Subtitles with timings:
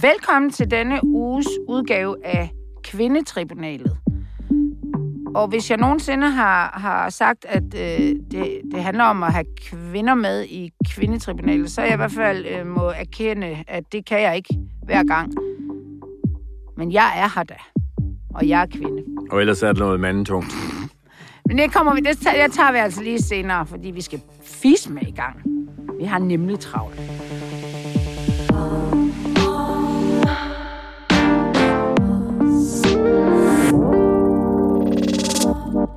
[0.00, 2.50] Velkommen til denne uges udgave af
[2.84, 3.96] Kvindetribunalet.
[5.34, 9.44] Og hvis jeg nogensinde har, har sagt, at øh, det, det handler om at have
[9.66, 14.06] kvinder med i kvindetribunalet, så er jeg i hvert fald øh, må erkende, at det
[14.06, 14.54] kan jeg ikke
[14.84, 15.32] hver gang.
[16.76, 17.56] Men jeg er her da,
[18.34, 19.02] og jeg er kvinde.
[19.30, 20.54] Og ellers er det noget mandetungt.
[21.46, 24.20] Men det kommer vi, det tager, jeg tager vi altså lige senere, fordi vi skal
[24.42, 25.42] fis med i gang.
[25.98, 27.21] Vi har nemlig travlt.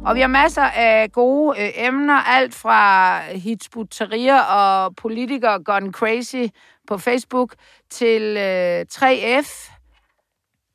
[0.05, 4.01] Og vi har masser af gode øh, emner, alt fra Hizbut
[4.49, 6.53] og politikere gone crazy
[6.87, 7.55] på Facebook
[7.89, 9.71] til øh, 3F,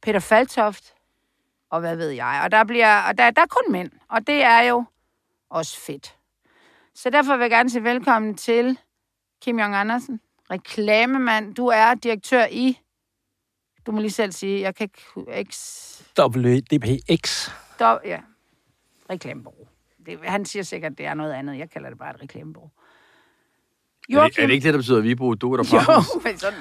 [0.03, 0.95] Peter Faltoft
[1.71, 2.41] og hvad ved jeg.
[2.45, 4.85] Og der, bliver, og der, der er kun mænd, og det er jo
[5.51, 6.17] også fedt.
[6.95, 8.79] Så derfor vil jeg gerne sige velkommen til
[9.43, 11.55] Kim Jong Andersen, reklamemand.
[11.55, 12.79] Du er direktør i,
[13.87, 14.91] du må lige selv sige, jeg kan
[15.35, 15.51] ikke...
[15.51, 15.57] X...
[16.19, 17.51] WDPX.
[17.79, 18.21] Do, ja,
[19.11, 19.69] reklamebureau.
[20.07, 21.59] Det, han siger sikkert, at det er noget andet.
[21.59, 22.71] Jeg kalder det bare et reklamebureau.
[24.09, 24.25] Joachim...
[24.25, 26.39] Er, det, er det ikke det, der betyder, at vi bruger du der Jo, men
[26.39, 26.59] sådan...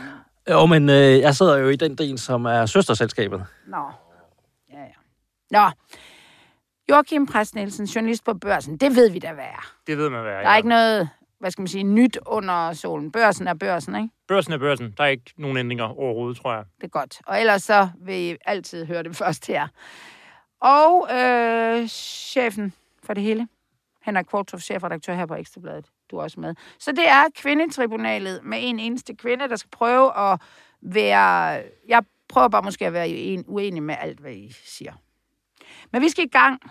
[0.50, 3.46] Jo, men øh, jeg sidder jo i den del, som er søsterselskabet.
[3.68, 3.92] Nå,
[4.74, 4.94] ja, ja.
[5.52, 5.72] Nå,
[6.90, 8.78] Joachim Præst Nielsen, journalist på Børsen.
[8.78, 9.74] Det ved vi da, hvad er.
[9.88, 10.38] Det ved man, hvad er.
[10.38, 10.58] Der er ja.
[10.58, 13.12] ikke noget, hvad skal man sige, nyt under solen.
[13.12, 14.10] Børsen er børsen, ikke?
[14.28, 14.94] Børsen er børsen.
[14.98, 16.64] Der er ikke nogen ændringer overhovedet, tror jeg.
[16.78, 17.22] Det er godt.
[17.28, 19.68] Og ellers så vil I altid høre det først her.
[20.62, 23.48] Og øh, chefen for det hele,
[24.02, 25.86] Henrik Kvartrup, chefredaktør her på Ekstrabladet.
[26.12, 26.56] Du er også med.
[26.80, 30.42] Så det er kvindetribunalet med en eneste kvinde, der skal prøve at
[30.82, 31.64] være...
[31.88, 34.94] Jeg prøver bare måske at være uenig med alt, hvad I siger.
[35.92, 36.62] Men vi skal i gang.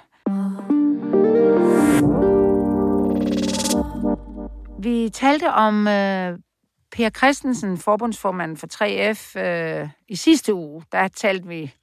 [4.78, 6.38] Vi talte om øh,
[6.90, 10.84] Per Christensen, forbundsformanden for 3F, øh, i sidste uge.
[10.92, 11.74] Der talte vi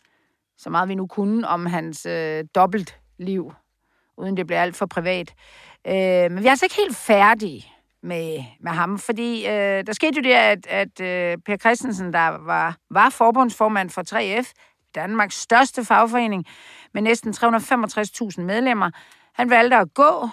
[0.58, 3.54] så meget vi nu kunne om hans øh, dobbeltliv,
[4.18, 5.34] uden det blev alt for privat.
[5.88, 7.66] Øh, men vi er altså ikke helt færdige
[8.04, 12.28] med, med ham, fordi øh, der skete jo det, at, at øh, Per Christensen, der
[12.28, 14.52] var, var forbundsformand for 3F,
[14.96, 16.46] Danmarks største fagforening,
[16.94, 18.90] med næsten 365.000 medlemmer,
[19.34, 20.30] han valgte at gå,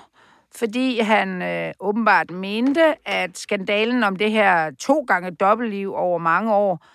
[0.54, 6.54] fordi han øh, åbenbart mente, at skandalen om det her to gange dobbeltliv over mange
[6.54, 6.86] år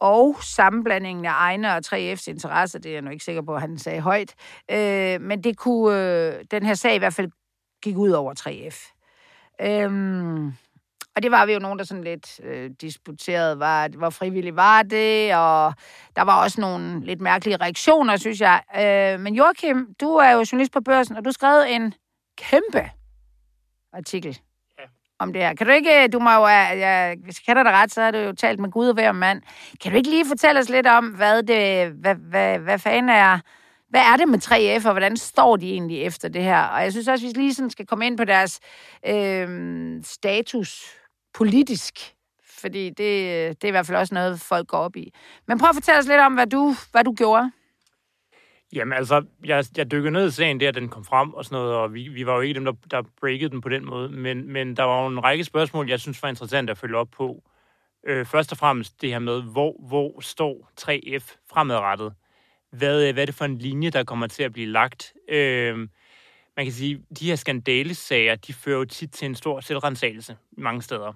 [0.00, 3.60] og sammenblandingen af egne og 3F's interesser, det er jeg nu ikke sikker på, at
[3.60, 4.34] han sagde højt,
[4.70, 7.30] øh, men det kunne, øh, den her sag i hvert fald
[7.82, 8.90] gik ud over 3F.
[9.60, 10.52] Øhm,
[11.16, 14.82] og det var vi jo nogen, der sådan lidt øh, disputerede, var, hvor frivillig var
[14.82, 15.74] det, og
[16.16, 18.62] der var også nogle lidt mærkelige reaktioner, synes jeg.
[18.76, 21.94] Øh, men Joachim, du er jo journalist på børsen, og du skrev en
[22.38, 22.90] kæmpe
[23.92, 24.38] artikel
[25.18, 25.54] om det her.
[25.54, 28.10] Kan du ikke, øh, du må jo, ja, hvis jeg kender dig ret, så har
[28.10, 29.42] du jo talt med Gud og hver mand.
[29.82, 33.38] Kan du ikke lige fortælle os lidt om, hvad det, hvad, hvad, hvad fanden er,
[33.88, 34.38] hvad er det med
[34.78, 36.62] 3F, og hvordan står de egentlig efter det her?
[36.62, 38.60] Og jeg synes også, at vi lige sådan skal komme ind på deres
[39.06, 39.48] øh,
[40.04, 40.84] status
[41.34, 42.14] politisk,
[42.60, 45.14] fordi det, det er i hvert fald også noget, folk går op i.
[45.48, 47.50] Men prøv at fortælle os lidt om, hvad du, hvad du gjorde.
[48.72, 51.74] Jamen altså, jeg, jeg dykkede ned i sagen der, den kom frem og sådan noget,
[51.74, 54.52] og vi, vi var jo ikke dem, der, der breakede den på den måde, men,
[54.52, 57.42] men der var jo en række spørgsmål, jeg synes var interessant at følge op på.
[58.06, 62.14] Øh, først og fremmest det her med, hvor, hvor står 3F fremadrettet?
[62.72, 65.14] Hvad, øh, hvad er det for en linje, der kommer til at blive lagt?
[65.28, 65.78] Øh,
[66.56, 70.82] man kan sige, de her skandalesager, de fører jo tit til en stor selvrensagelse mange
[70.82, 71.12] steder.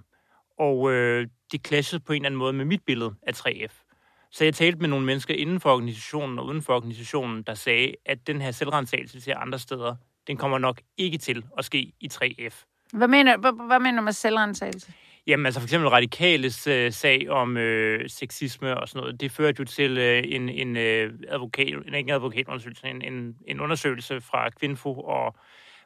[0.59, 3.88] Og øh, det clashede på en eller anden måde med mit billede af 3F.
[4.31, 7.95] Så jeg talte med nogle mennesker inden for organisationen og uden for organisationen, der sagde,
[8.07, 9.97] at den her selvrensagelse til andre steder,
[10.27, 12.65] den kommer nok ikke til at ske i 3F.
[12.93, 14.93] Hvad mener, hvad, hvad mener du med selvrensagelse?
[15.27, 19.61] Jamen altså for eksempel radikales øh, sag om øh, sexisme og sådan noget, det førte
[19.61, 24.51] jo til øh, en, en øh, advokat, en, ikke advokatundersøgelse, en, en, en undersøgelse fra
[24.51, 25.35] Kvinfo, og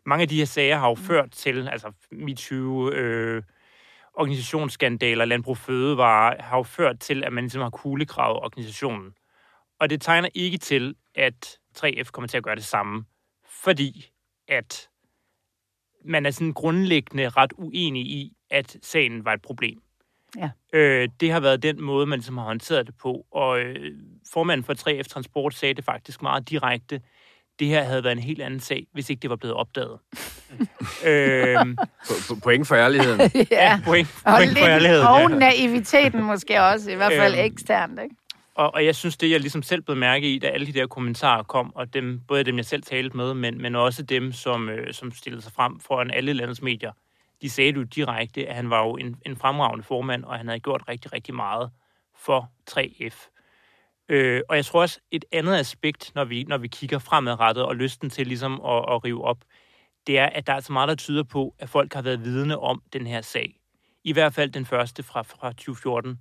[0.07, 1.01] mange af de her sager har jo mm.
[1.01, 3.43] ført til, altså MeToo, øh,
[4.15, 9.15] organisationsskandaler, Landbrug Fødevare, har jo ført til, at man ligesom har kuglekravet organisationen.
[9.81, 13.05] Og det tegner ikke til, at 3F kommer til at gøre det samme,
[13.63, 14.11] fordi
[14.49, 14.89] at
[16.05, 19.83] man er sådan grundlæggende ret uenig i, at sagen var et problem.
[20.37, 20.51] Ja.
[20.73, 23.27] Øh, det har været den måde, man ligesom har håndteret det på.
[23.31, 23.99] Og øh,
[24.33, 27.01] formanden for 3F Transport sagde det faktisk meget direkte
[27.63, 29.99] det her havde været en helt anden sag, hvis ikke det var blevet opdaget.
[31.07, 31.77] øhm,
[32.43, 33.21] point for ærligheden.
[33.35, 35.07] ja, ja point, point for ærligheden.
[35.07, 35.37] Og ja.
[35.37, 38.01] naiviteten måske også, i hvert fald øhm, eksternt.
[38.03, 38.17] Ikke?
[38.55, 40.87] Og, og jeg synes, det jeg ligesom selv blev mærke i, da alle de der
[40.87, 44.69] kommentarer kom, og dem, både dem, jeg selv talte med, men, men også dem, som,
[44.69, 46.93] øh, som stillede sig frem foran alle landets medier,
[47.43, 50.61] de sagde jo direkte, at han var jo en, en fremragende formand, og han havde
[50.61, 51.71] gjort rigtig, rigtig meget
[52.19, 53.32] for 3F.
[54.09, 57.77] Øh, og jeg tror også, et andet aspekt, når vi, når vi kigger fremadrettet og
[57.77, 59.39] lysten til ligesom at, at rive op,
[60.07, 62.59] det er, at der er så meget, der tyder på, at folk har været vidne
[62.59, 63.55] om den her sag.
[64.05, 66.19] I hvert fald den første fra, fra 2014.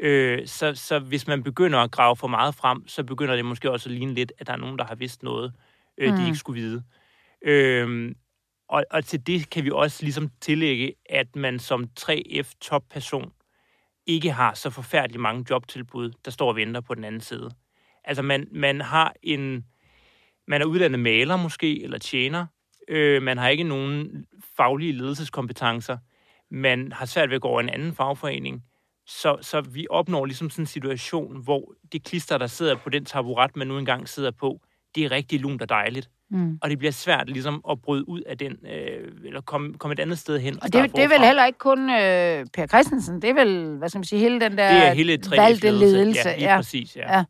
[0.00, 3.70] Øh, så, så hvis man begynder at grave for meget frem, så begynder det måske
[3.70, 5.52] også at ligne lidt, at der er nogen, der har vidst noget,
[5.98, 6.16] øh, mm.
[6.16, 6.82] de ikke skulle vide.
[7.42, 8.14] Øh,
[8.68, 13.30] og, og til det kan vi også ligesom tillægge, at man som 3F-topperson
[14.06, 17.50] ikke har så forfærdeligt mange jobtilbud, der står og venter på den anden side.
[18.04, 19.64] Altså man, man har en,
[20.48, 22.46] man er uddannet maler måske, eller tjener,
[22.88, 24.26] øh, man har ikke nogen
[24.56, 25.98] faglige ledelseskompetencer,
[26.50, 28.64] man har svært ved at gå over en anden fagforening,
[29.06, 33.04] så, så vi opnår ligesom sådan en situation, hvor det klister, der sidder på den
[33.04, 34.60] taburet, man nu engang sidder på,
[34.94, 36.10] det er rigtig lunt og dejligt.
[36.32, 36.58] Mm.
[36.62, 40.00] Og det bliver svært ligesom at bryde ud af den, øh, eller komme, komme et
[40.00, 40.54] andet sted hen.
[40.54, 43.76] Og, og det, det er vel heller ikke kun øh, Per Christensen, det er vel,
[43.76, 46.28] hvad skal man sige, hele den der det er hele valgte ledelse.
[46.28, 46.56] Ja, ja.
[46.56, 47.16] præcis, ja.
[47.16, 47.24] ja.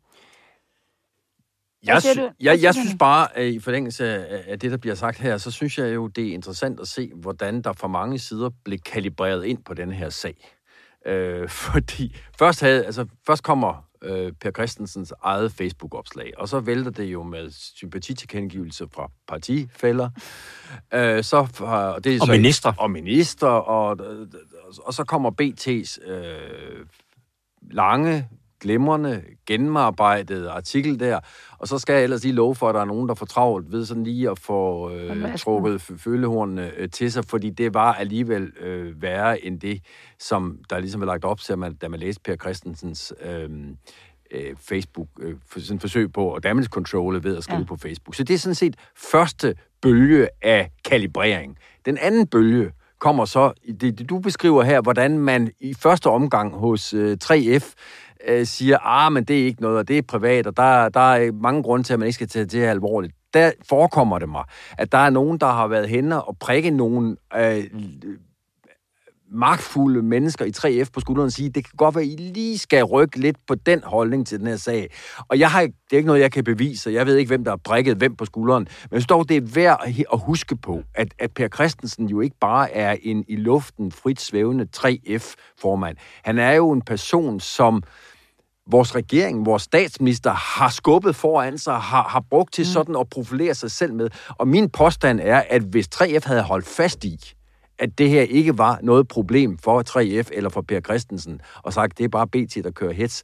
[1.85, 5.37] Jeg, sy- jeg, jeg synes bare, at i forlængelse af det, der bliver sagt her,
[5.37, 8.79] så synes jeg jo, det er interessant at se, hvordan der fra mange sider blev
[8.79, 10.35] kalibreret ind på den her sag.
[11.05, 16.91] Øh, fordi først, havde, altså, først kommer øh, Per Christensens eget Facebook-opslag, og så vælter
[16.91, 20.09] det jo med sympatitilkendegivelse fra partifælder.
[20.93, 22.73] Øh, så, og, det er og så, minister.
[22.77, 23.97] Og minister, og,
[24.83, 26.85] og så kommer BT's øh,
[27.71, 28.29] lange
[28.63, 31.19] glimrende, gennemarbejdet artikel der,
[31.57, 33.71] og så skal jeg ellers lige love for, at der er nogen, der får travlt
[33.71, 38.51] ved sådan lige at få øh, trukket følehornene øh, til sig, fordi det var alligevel
[38.59, 39.81] øh, værre end det,
[40.19, 43.49] som der ligesom er lagt op til, man, da man læste Per Christensens øh,
[44.31, 47.65] øh, Facebook, øh, for, sådan forsøg på at damage control ved at skrive ja.
[47.65, 48.15] på Facebook.
[48.15, 51.57] Så det er sådan set første bølge af kalibrering.
[51.85, 56.53] Den anden bølge kommer så, det, det du beskriver her, hvordan man i første omgang
[56.55, 57.73] hos øh, 3F
[58.27, 60.99] øh, siger, ah, men det er ikke noget, og det er privat, og der, der
[60.99, 63.13] er mange grunde til, at man ikke skal tage det her alvorligt.
[63.33, 64.43] Der forekommer det mig,
[64.77, 67.63] at der er nogen, der har været henne og prikke nogen øh,
[69.33, 72.57] magtfulde mennesker i 3F på skulderen og sige, det kan godt være, at I lige
[72.57, 74.89] skal rykke lidt på den holdning til den her sag.
[75.27, 77.51] Og jeg har, det er ikke noget, jeg kan bevise, jeg ved ikke, hvem der
[77.51, 81.13] har prikket hvem på skulderen, men jeg dog, det er værd at huske på, at,
[81.19, 85.97] at Per Christensen jo ikke bare er en i luften frit svævende 3F-formand.
[86.23, 87.83] Han er jo en person, som
[88.71, 92.65] vores regering, vores statsminister har skubbet foran sig, har, har brugt til mm.
[92.65, 94.09] sådan at profilere sig selv med.
[94.37, 97.19] Og min påstand er, at hvis 3F havde holdt fast i,
[97.79, 101.97] at det her ikke var noget problem for 3F eller for Per Christensen, og sagt,
[101.97, 103.23] det er bare BT, der kører hets,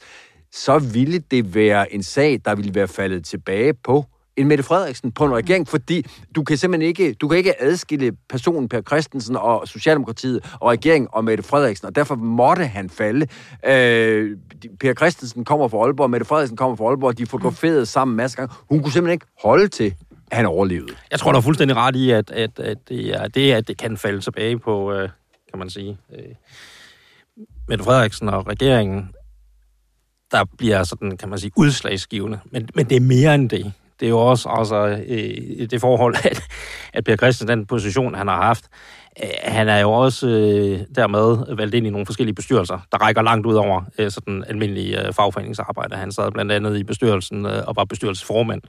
[0.51, 4.05] så ville det være en sag, der ville være faldet tilbage på
[4.39, 6.05] end Mette Frederiksen på en regering, fordi
[6.35, 11.09] du kan simpelthen ikke, du kan ikke adskille personen Per Christensen og Socialdemokratiet og regeringen
[11.11, 13.27] og Mette Frederiksen, og derfor måtte han falde.
[13.65, 14.37] Øh,
[14.79, 18.55] per Christensen kommer fra Aalborg, Mette Frederiksen kommer fra Aalborg, de fotograferede sammen masser gange.
[18.69, 19.93] Hun kunne simpelthen ikke holde til
[20.31, 20.93] han overlevede.
[21.11, 23.77] Jeg tror, der er fuldstændig ret i, at, at, at det er det, at det
[23.77, 25.09] kan falde tilbage på, øh,
[25.49, 26.35] kan man sige, øh,
[27.67, 29.09] Mette Frederiksen og regeringen,
[30.31, 32.39] der bliver sådan, kan man sige, udslagsgivende.
[32.51, 36.15] Men, men det er mere end det det er jo også altså, øh, det forhold,
[36.23, 36.43] at,
[36.93, 38.65] at Per Christian, den position, han har haft,
[39.23, 43.21] øh, han er jo også øh, dermed valgt ind i nogle forskellige bestyrelser, der rækker
[43.21, 45.95] langt ud over øh, sådan almindelige øh, fagforeningsarbejde.
[45.95, 48.61] Han sad blandt andet i bestyrelsen øh, og var bestyrelsesformand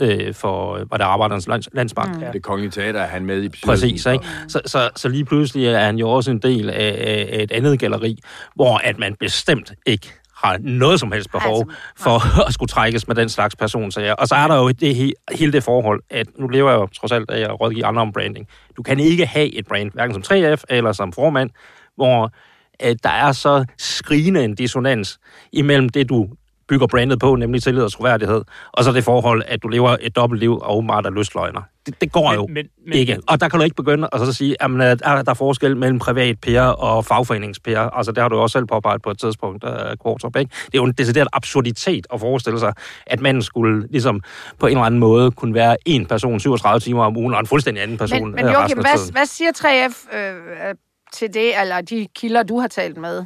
[0.00, 2.16] øh, for, var det Arbejdernes lands, Landsbank.
[2.16, 2.22] Mm.
[2.22, 2.32] Ja.
[2.32, 3.88] Det kongelige teater er han med i bestyrelsen.
[3.88, 4.24] Præcis, ikke?
[4.48, 7.80] Så, så, så lige pludselig er han jo også en del af, af et andet
[7.80, 8.18] galleri,
[8.54, 10.12] hvor at man bestemt ikke
[10.44, 14.14] har noget som helst behov altså, for at skulle trækkes med den slags personsager.
[14.14, 17.12] Og så er der jo det, hele det forhold, at nu lever jeg jo trods
[17.12, 18.46] alt af at rådgive andre om branding.
[18.76, 21.50] Du kan ikke have et brand, hverken som 3F eller som formand,
[21.96, 22.32] hvor
[22.80, 25.18] at der er så skrigende en dissonans
[25.52, 26.28] imellem det, du
[26.68, 30.16] bygger brandet på, nemlig tillid og troværdighed, og så det forhold, at du lever et
[30.16, 31.62] dobbeltliv og åbenbart er lystløgner.
[31.86, 33.18] Det, det går men, jo men, men, ikke.
[33.28, 35.98] Og der kan du ikke begynde at så sige, at er der er forskel mellem
[35.98, 37.78] privat PR og fagforenings PR.
[37.78, 39.70] Altså, det har du også selv påpeget på et tidspunkt, uh,
[40.02, 40.50] Kvartrup, ikke?
[40.66, 42.72] Det er jo en decideret absurditet at forestille sig,
[43.06, 44.20] at man skulle ligesom
[44.58, 47.46] på en eller anden måde kunne være en person 37 timer om ugen, og en
[47.46, 50.74] fuldstændig anden person Men, men øh, Joachim, hvad, hvad siger 3F øh,
[51.12, 53.24] til det, eller de kilder, du har talt med?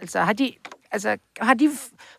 [0.00, 0.52] Altså, har de,
[0.92, 1.70] altså, har de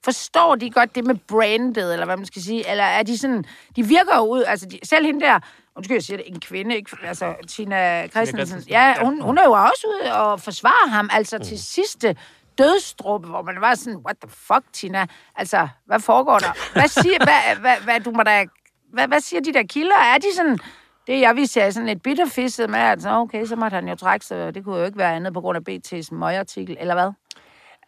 [0.04, 2.70] Forstår de godt det med brandet, eller hvad man skal sige?
[2.70, 3.46] Eller er de sådan...
[3.76, 4.44] De virker jo ud...
[4.44, 5.40] Altså, de, selv hende der...
[5.76, 6.98] Undskyld, jeg siger det, en kvinde, ikke?
[7.04, 8.64] Altså, Tina Christensen.
[8.70, 11.44] Ja, hun, hun er jo også ude og forsvare ham, altså mm.
[11.44, 12.16] til sidste
[12.58, 15.06] dødstruppe, hvor man var sådan, what the fuck, Tina?
[15.36, 16.74] Altså, hvad foregår der?
[16.74, 18.46] Hvad siger, hvad, hvad, hvad, du må da,
[18.94, 19.96] hvad, hvad siger de der kilder?
[19.96, 20.60] Er de sådan,
[21.08, 23.96] det jeg vil sige, sådan lidt bitterfisset med, at så, okay, så måtte han jo
[23.96, 27.12] trække sig, det kunne jo ikke være andet på grund af BT's møgartikel, eller hvad?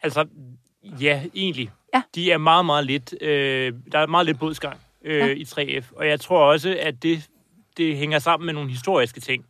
[0.03, 0.25] Altså,
[0.83, 1.71] Ja, egentlig.
[1.93, 2.01] Ja.
[2.15, 3.15] De er meget, meget lidt...
[3.21, 5.27] Øh, der er meget lidt bådsgang øh, ja.
[5.27, 5.85] i 3F.
[5.95, 7.29] Og jeg tror også, at det,
[7.77, 9.45] det hænger sammen med nogle historiske ting.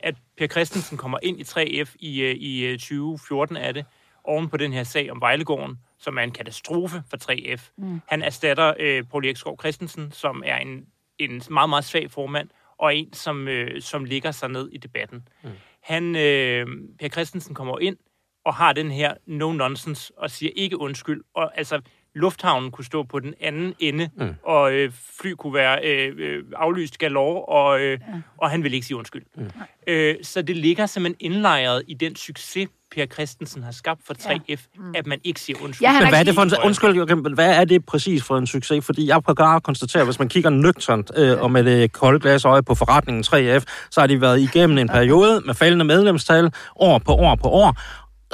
[0.00, 3.84] At Per Christensen kommer ind i 3F i, øh, i øh, 2014 er det,
[4.24, 7.70] oven på den her sag om Vejlegården, som er en katastrofe for 3F.
[7.78, 8.00] Mm.
[8.08, 10.86] Han erstatter øh, Paul Erik Skov Christensen, som er en,
[11.18, 15.28] en meget, meget svag formand, og en, som, øh, som ligger sig ned i debatten.
[15.42, 15.50] Mm.
[15.80, 16.66] Han, øh,
[17.00, 17.96] Per Christensen kommer ind
[18.44, 21.22] og har den her no-nonsense og siger ikke undskyld.
[21.34, 21.80] Og altså,
[22.14, 24.34] lufthavnen kunne stå på den anden ende, mm.
[24.44, 28.20] og øh, fly kunne være øh, øh, aflyst galore, og, øh, ja.
[28.38, 29.22] og han vil ikke sige undskyld.
[29.36, 29.50] Mm.
[29.86, 34.48] Øh, så det ligger simpelthen indlejret i den succes, Per Christensen har skabt for 3F,
[34.48, 34.56] ja.
[34.76, 34.94] mm.
[34.94, 35.88] at man ikke siger undskyld.
[35.88, 38.46] Ja, Men hvad er det for en, undskyld, Joachim, hvad er det præcis for en
[38.46, 38.84] succes?
[38.84, 42.44] Fordi jeg kan bare konstatere, hvis man kigger nøgternt øh, og med det kolde glas
[42.44, 46.98] øje på forretningen 3F, så har de været igennem en periode med faldende medlemstal år
[46.98, 47.76] på år på år,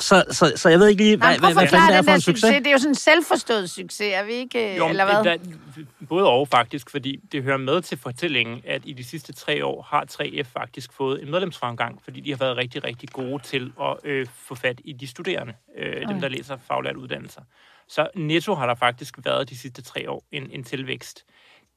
[0.00, 2.20] så, så, så jeg ved ikke lige, Nej, hvad, hvad, hvad det er for en
[2.20, 2.40] succes.
[2.40, 2.58] succes.
[2.58, 4.76] Det er jo sådan en selvforstået succes, er vi ikke?
[4.76, 5.24] Jo, eller hvad?
[5.24, 5.36] Der,
[6.08, 9.82] både og faktisk, fordi det hører med til fortællingen, at i de sidste tre år
[9.82, 13.96] har 3F faktisk fået en medlemsfremgang, fordi de har været rigtig, rigtig gode til at
[14.04, 16.08] øh, få fat i de studerende, øh, okay.
[16.08, 17.40] dem der læser faglært uddannelser.
[17.88, 21.24] Så netto har der faktisk været de sidste tre år en, en tilvækst.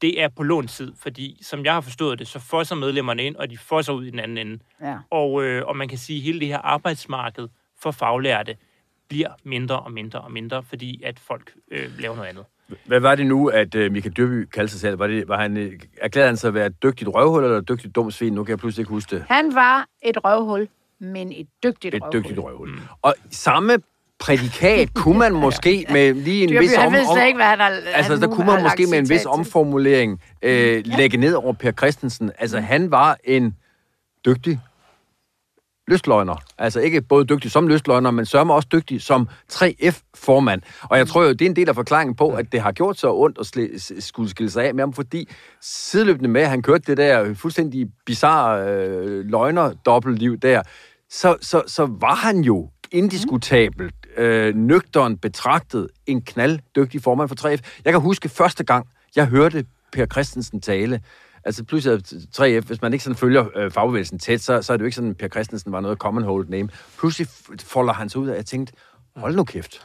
[0.01, 3.50] Det er på låntid, fordi som jeg har forstået det, så fosser medlemmerne ind, og
[3.50, 4.60] de fosser ud i den anden ende.
[4.82, 4.98] Ja.
[5.10, 7.48] Og, øh, og man kan sige, at hele det her arbejdsmarked,
[7.83, 8.55] for faglærte
[9.09, 12.45] bliver mindre og mindre og mindre, fordi at folk øh, laver noget andet.
[12.85, 15.00] Hvad var det nu, at øh, Michael Dyrby kaldte sig selv?
[15.00, 17.69] Var, det, var han, øh, erklærede han sig at være et dygtigt røvhul eller et
[17.69, 18.33] dygtigt dumt svin?
[18.33, 19.25] Nu kan jeg pludselig ikke huske det.
[19.29, 20.67] Han var et røvhul,
[21.00, 22.21] men et dygtigt et røvhul.
[22.21, 22.69] dygtigt røvhul.
[22.69, 22.79] Mm.
[23.01, 23.77] Og samme
[24.19, 27.59] prædikat kunne man måske med lige en Dyrby, vis ved om, slet ikke, hvad han
[27.59, 31.71] har Altså, der kunne man måske med en vis omformulering øh, lægge ned over Per
[31.71, 32.31] Christensen.
[32.39, 33.55] Altså, han var en
[34.25, 34.59] dygtig
[35.88, 36.35] lystløgner.
[36.57, 40.61] Altså ikke både dygtig som lystløgner, men sørger også dygtig som 3F-formand.
[40.81, 43.00] Og jeg tror jo, det er en del af forklaringen på, at det har gjort
[43.00, 45.29] så ondt at sl- skulle skille sig af med ham, fordi
[45.61, 50.61] sideløbende med, at han kørte det der fuldstændig bizarre øh, løgner dobbeltliv der,
[51.09, 57.81] så, så, så var han jo indiskutabelt, øh, nøgteren betragtet, en knalddygtig formand for 3F.
[57.85, 61.01] Jeg kan huske første gang, jeg hørte Per Christensen tale,
[61.45, 62.01] Altså pludselig
[62.38, 64.95] 3F, hvis man ikke sådan følger øh, fagbevægelsen tæt, så, så er det jo ikke
[64.95, 66.69] sådan, at Per Christensen var noget common hold name.
[67.00, 67.27] Pludselig
[67.62, 68.74] folder han sig ud af, at jeg tænkte,
[69.15, 69.81] hold nu kæft.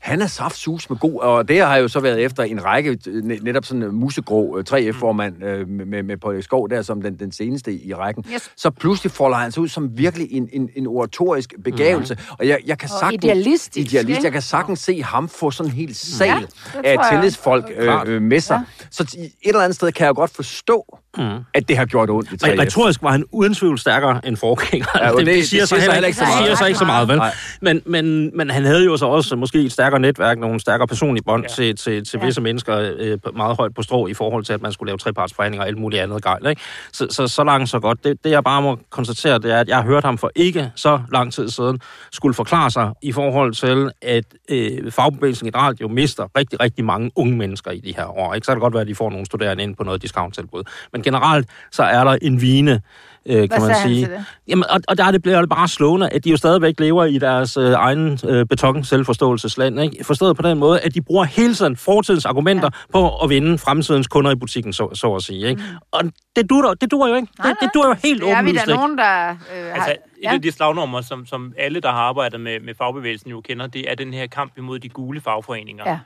[0.00, 2.98] Han er saftsus med god, og det har jo så været efter en række,
[3.42, 7.72] netop sådan en musegrå 3F-formand øh, med, med Paul Skov der, som den, den seneste
[7.72, 8.24] i rækken.
[8.34, 8.50] Yes.
[8.56, 12.14] Så pludselig folder han sig ud som virkelig en, en, en oratorisk begævelse.
[12.14, 12.20] Mm.
[12.38, 13.24] Og jeg, jeg kan Og sagtens...
[13.24, 14.08] idealistisk, Idealist.
[14.10, 14.24] ikke?
[14.24, 16.40] Jeg kan sagtens se ham få sådan en hel sal Ja,
[16.84, 17.08] af jeg.
[17.12, 18.62] tillidsfolk øh, øh, med sig.
[18.80, 18.84] Ja.
[18.90, 21.24] Så et eller andet sted kan jeg godt forstå, mm.
[21.54, 22.50] at det har gjort ondt i 3F.
[22.50, 24.86] Men retorisk var han uden tvivl stærkere end forgænger.
[24.96, 26.44] Ja, og det- det siger så heller ikke så det meget.
[26.46, 27.16] siger så ikke så meget, vel?
[27.16, 27.34] Nej.
[27.60, 31.24] Men, men, men han havde jo så også måske et stærkere netværk, nogle stærkere personlige
[31.24, 31.48] bånd Ja.
[31.54, 32.26] til, til, til Ja.
[32.26, 34.98] visse mennesker øh, på- meget højt på strå i forhold til, at man skulle lave
[34.98, 36.46] trepartsforhandlinger og alt muligt andet gejl.
[36.46, 36.60] Ikke?
[36.92, 38.04] Så, så, så langt, så godt.
[38.04, 40.70] Det, det, jeg bare må konstatere, det er, at jeg har hørt ham for ikke
[40.76, 41.80] så lang tid siden
[42.12, 47.10] skulle forklare sig i forhold til, at øh, fagbevægelsen generelt jo mister rigtig, rigtig mange
[47.16, 48.34] unge mennesker i de her år.
[48.34, 48.44] Ikke?
[48.44, 50.62] Så kan det godt være, at de får nogle studerende ind på noget discount-tilbud.
[50.92, 52.80] Men generelt, så er der en vine,
[53.26, 54.08] øh, kan man sige.
[54.48, 57.04] Jamen, og, og der er det bliver det bare slående, at de jo stadigvæk lever
[57.04, 59.80] i deres øh, egen øh, beton selvforståelsesland.
[59.80, 60.04] Ikke?
[60.04, 62.92] Forstået på den måde, at de bruger hele tiden fortidens argumenter ja.
[62.92, 65.48] på at vinde fremtidens kunder i butikken, så, så at sige.
[65.48, 65.62] Ikke?
[65.62, 65.76] Mm.
[65.92, 66.02] Og
[66.36, 67.28] det duer, det duer jo ikke.
[67.38, 68.80] Nej, det, det duer jo helt Det er vi åbenlyst da ikke.
[68.80, 69.74] nogen, der øh, har...
[69.74, 73.40] Altså, et af de slagnummer, som, som alle, der har arbejdet med, med fagbevægelsen jo
[73.40, 75.84] kender, det er den her kamp imod de gule fagforeninger.
[75.86, 75.98] Ja.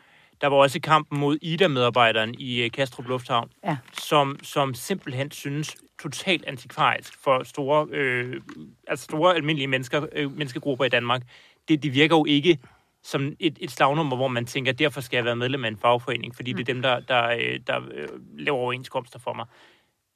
[0.45, 3.77] Der var også kampen mod Ida-medarbejderen i øh, Kastrup Lufthavn, Ja.
[4.01, 8.41] som, som simpelthen synes totalt antikvarisk for store, øh,
[8.89, 11.23] altså store almindelige mennesker, øh, menneskegrupper i Danmark.
[11.69, 12.59] Det, det virker jo ikke
[13.03, 16.37] som et, et slagnummer, hvor man tænker, derfor skal jeg være medlem af en fagforening,
[16.37, 16.57] fordi mm.
[16.57, 18.09] det er dem, der, der, øh, der øh,
[18.39, 19.47] laver overenskomster for mig.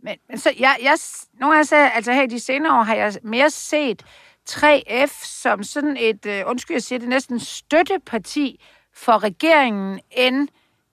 [0.01, 0.97] Men, men så jeg, jeg,
[1.41, 4.03] nogle gange så, altså her i de senere år, har jeg mere set
[4.51, 8.61] 3F som sådan et, øh, undskyld jeg siger det, næsten støtteparti
[9.03, 10.49] for regeringen, end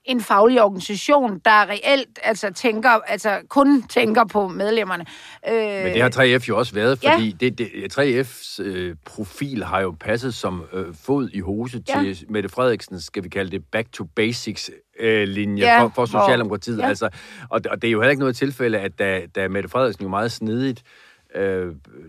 [0.06, 5.06] en faglig organisation, der reelt altså tænker, altså kun tænker på medlemmerne.
[5.50, 6.10] Øh, Men det har
[6.40, 7.14] 3F jo også været, Ja.
[7.14, 7.68] fordi det, det,
[8.00, 12.02] 3F's øh, profil har jo passet som øh, fod i hose Ja.
[12.04, 16.06] til Mette Frederiksens, skal vi kalde det, back to basics øh, linje Ja, for, for
[16.06, 16.80] hvor- Socialdemokratiet.
[16.80, 16.88] ja.
[16.88, 17.10] Altså,
[17.50, 20.10] og, og det er jo heller ikke noget tilfælde, at da, da Mette Frederiksen jo
[20.10, 21.05] meget snedigt øh,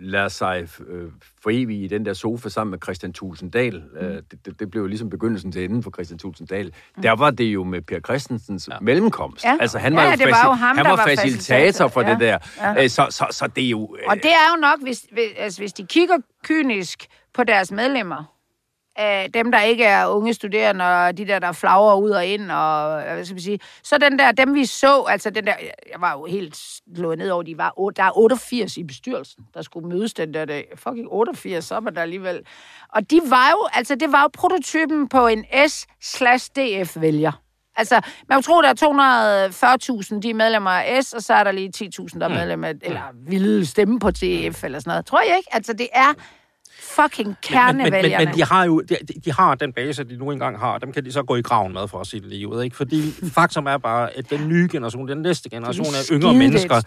[0.01, 1.11] lader sig øh,
[1.43, 3.83] for evigt i den der sofa sammen med Christian Tulsendal.
[3.93, 3.99] Mm.
[4.07, 6.67] Øh, det, det, det blev jo ligesom begyndelsen til enden for Christian Tulsendal.
[6.97, 7.03] Mm.
[7.03, 8.77] Der var det jo med Per Christensens ja.
[8.81, 9.45] mellemkomst.
[9.45, 9.57] Ja.
[9.61, 11.89] Altså han var ja, jo, det var jo ham, han var facilitator.
[11.89, 12.11] for Ja.
[12.11, 12.39] det der.
[12.61, 12.83] Ja.
[12.85, 13.97] Øh, så, så, så det er jo...
[14.01, 17.73] øh, Og det er jo nok, hvis, hvis, altså, hvis de kigger kynisk på deres
[17.73, 18.36] medlemmer,
[19.01, 22.51] øh, dem, der ikke er unge studerende, og de der, der flagrer ud og ind,
[22.51, 25.55] og hvad skal man sige, så den der, dem vi så, altså den der,
[25.93, 26.57] jeg var jo helt
[26.97, 30.45] slået ned over, de var, der er 88 i bestyrelsen, der skulle mødes den der
[30.45, 30.73] dag.
[30.77, 32.41] Fucking 88, så var der alligevel.
[32.89, 37.33] Og de var jo, altså det var jo prototypen på en S-DF-vælger.
[37.77, 39.49] Altså, man kunne tro, der er
[40.15, 42.69] 240.000, de er medlemmer af S, og så er der lige 10.000, der er medlemmer,
[42.69, 45.07] af, eller ville stemme på DF, eller sådan noget.
[45.07, 45.49] Tror jeg ikke?
[45.53, 46.15] Altså, det er
[46.95, 48.17] fucking Men, men, kernevælgerne.
[48.25, 50.93] men, men de har jo de, de har den base, de nu engang har, dem
[50.93, 52.63] kan de så gå i graven med for at sige det lige ud.
[52.63, 52.77] Ikke?
[52.77, 56.81] Fordi faktum er bare, at den nye generation, den næste generation af yngre mennesker,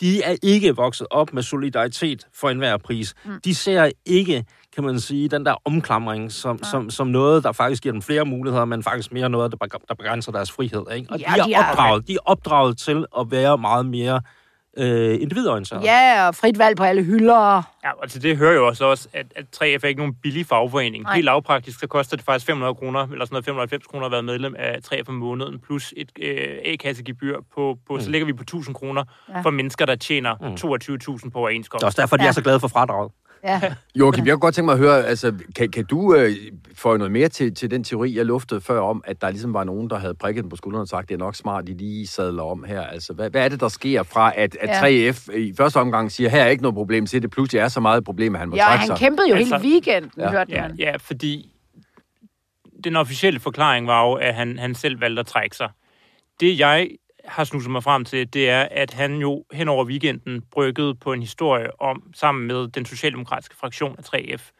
[0.00, 3.14] de er ikke vokset op med solidaritet for enhver pris.
[3.24, 3.30] Mm.
[3.44, 7.82] De ser ikke, kan man sige, den der omklamring som, som, som noget, der faktisk
[7.82, 10.84] giver dem flere muligheder, men faktisk mere noget, der begrænser deres frihed.
[10.94, 11.06] Ikke?
[11.10, 14.20] Og Ja, de, er de er- opdraget, de er opdraget til at være meget mere
[14.76, 15.84] øh, individorienterede.
[15.84, 17.62] Ja, og frit valg på alle hylder.
[17.84, 21.02] Ja, altså det hører jo også, også at, at 3F er ikke nogen billig fagforening.
[21.04, 21.14] Nej.
[21.14, 24.22] Helt lavpraktisk, så koster det faktisk 500 kroner, eller sådan noget 590 kroner at være
[24.22, 28.00] medlem af 3F om måneden, plus et øh, A-kassegebyr på, på mm.
[28.00, 29.40] så ligger vi på 1000 kroner Ja.
[29.40, 30.46] for mennesker, der tjener mm.
[30.46, 30.68] 22.000 på
[31.28, 31.84] Det er overenskomst.
[31.84, 32.28] også derfor, de Ja.
[32.28, 33.12] er så glade for fradraget.
[33.44, 33.60] Ja.
[34.00, 36.30] Joachim, jeg kunne godt tænke mig at høre, altså, kan, kan du øh,
[36.74, 39.64] få noget mere til, til den teori, jeg luftede før om, at der ligesom var
[39.64, 42.06] nogen, der havde prikket den på skulderen og sagt, det er nok smart, de lige
[42.06, 42.80] sadler om her.
[42.82, 45.10] Altså, hvad, hvad er det, der sker fra, at, at Ja.
[45.12, 47.80] 3F i første omgang siger, her er ikke noget problem, til det pludselig er så
[47.80, 48.96] meget et problem, at han må Ja, og trække han sig?
[48.98, 50.30] kæmpede jo Altså- hele weekenden, Ja.
[50.30, 50.76] hørte Ja, man.
[50.78, 51.50] ja, fordi
[52.84, 55.68] den officielle forklaring var jo, at han, han selv valgte at trække sig.
[56.40, 56.88] Det jeg
[57.24, 61.12] har snuset mig frem til, det er, at han jo hen over weekenden bryggede på
[61.12, 64.50] en historie om, sammen med den socialdemokratiske fraktion af 3F,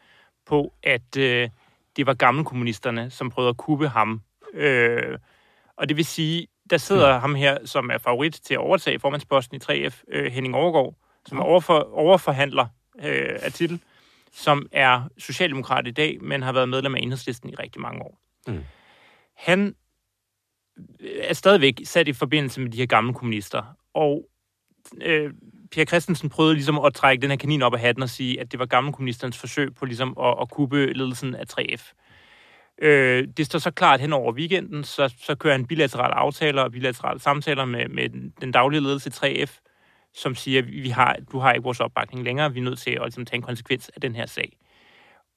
[0.45, 1.49] på at øh,
[1.95, 4.21] det var gammelkommunisterne, som prøvede at kubbe ham.
[4.53, 5.17] Øh,
[5.75, 9.57] og det vil sige, der sidder ham her, som er favorit til at overtage formandsposten
[9.57, 10.95] i 3F, øh, Henning Overgaard,
[11.25, 12.65] som er overfor, overforhandler
[12.99, 13.81] øh, af titel,
[14.33, 18.19] som er socialdemokrat i dag, men har været medlem af enhedslisten i rigtig mange år.
[18.47, 18.63] Mm.
[19.35, 19.75] Han
[21.19, 24.29] er stadigvæk sat i forbindelse med de her gamle kommunister, og
[25.01, 25.33] øh,
[25.71, 28.51] Pierre Christensen prøvede ligesom at trække den her kanin op af hatten og sige, at
[28.51, 31.93] det var gamle kommunisternes forsøg på ligesom at, at kubbe ledelsen af 3F.
[32.81, 36.71] Øh, det står så klart hen over weekenden, så, så kører han bilaterale aftaler og
[36.71, 38.09] bilaterale samtaler med, med
[38.41, 39.59] den, daglige ledelse i 3F,
[40.13, 43.01] som siger, vi har, du har ikke vores opbakning længere, vi er nødt til at
[43.01, 44.57] ligesom, tage en konsekvens af den her sag.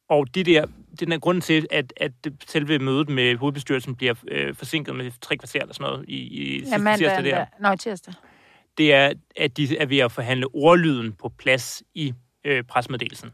[0.08, 0.66] Og det der,
[1.00, 2.12] den er grunden til, at, at
[2.46, 6.64] selve mødet med hovedbestyrelsen bliver øh, forsinket med tre kvarter eller sådan noget i, i
[6.64, 6.98] Ja, mandag.
[6.98, 8.14] tirsdag der, Nå, tirsdag.
[8.78, 12.12] det er, at de er ved at forhandle ordlyden på plads i
[12.44, 13.30] øh, presmeddelelsen.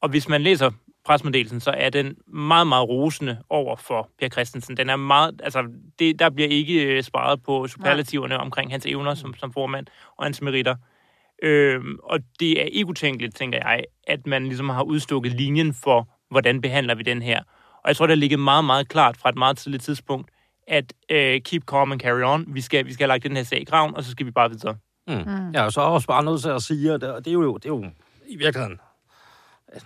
[0.00, 0.70] Og hvis man læser
[1.04, 4.76] presmeddelelsen, så er den meget, meget rosende over for Per Christensen.
[4.76, 5.64] Den er meget, altså,
[5.98, 10.24] det, der bliver ikke øh, sparet på superlativerne omkring hans evner som, som formand og
[10.24, 10.76] hans meritter.
[11.42, 16.08] Øhm, og det er ikke utænkeligt, tænker jeg, at man ligesom har udstukket linjen for,
[16.30, 17.42] hvordan behandler vi den her.
[17.82, 20.30] Og jeg tror, det har ligget meget, meget klart fra et meget tidligt tidspunkt,
[20.68, 22.44] at øh, keep calm and carry on.
[22.54, 24.30] Vi skal, vi skal have lagt den her sag i graven, og så skal vi
[24.30, 24.76] bare videre.
[25.08, 25.14] Mm.
[25.14, 25.52] Mm.
[25.52, 27.64] Jeg er så også bare nødt til at sige, at det, det, er, jo, det
[27.64, 27.84] er jo
[28.28, 28.80] i virkeligheden,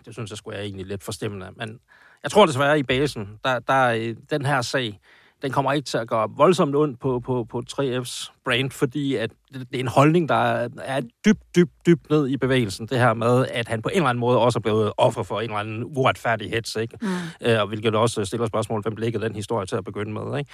[0.05, 1.81] det synes jeg skulle er egentlig lidt forstemmende, men
[2.23, 4.99] jeg tror desværre i basen, der, der øh, den her sag,
[5.42, 9.31] den kommer ikke til at gøre voldsomt ondt på, på, på 3F's brand, fordi at
[9.52, 12.87] det, er en holdning, der er, dybt, dybt, dybt ned i bevægelsen.
[12.87, 15.40] Det her med, at han på en eller anden måde også er blevet offer for
[15.40, 16.98] en eller anden uretfærdig hets, ikke?
[17.02, 17.09] Mm.
[17.40, 20.50] Øh, og hvilket også stiller spørgsmål, hvem ligger den historie til at begynde med, ikke?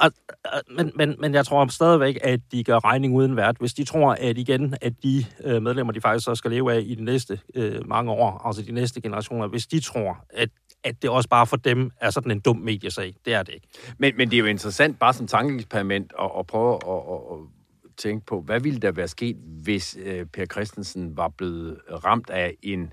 [0.00, 0.12] Og,
[0.44, 3.84] og, men, men, men jeg tror stadigvæk, at de gør regning uden vært, hvis de
[3.84, 7.04] tror, at igen, at de øh, medlemmer, de faktisk så skal leve af i de
[7.04, 10.48] næste øh, mange år, altså de næste generationer, hvis de tror, at
[10.84, 13.14] at det også bare for dem er sådan en dum mediesag.
[13.24, 13.68] Det er det ikke.
[13.98, 17.38] Men, men det er jo interessant, bare som tankeeksperiment, at, at prøve at, at, at
[17.96, 22.54] tænke på, hvad ville der være sket, hvis øh, Per Christensen var blevet ramt af
[22.62, 22.92] en,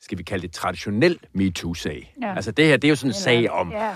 [0.00, 2.14] skal vi kalde det, traditionel MeToo-sag?
[2.22, 2.34] Ja.
[2.34, 3.90] Altså det her, det er jo sådan en sag om Ja.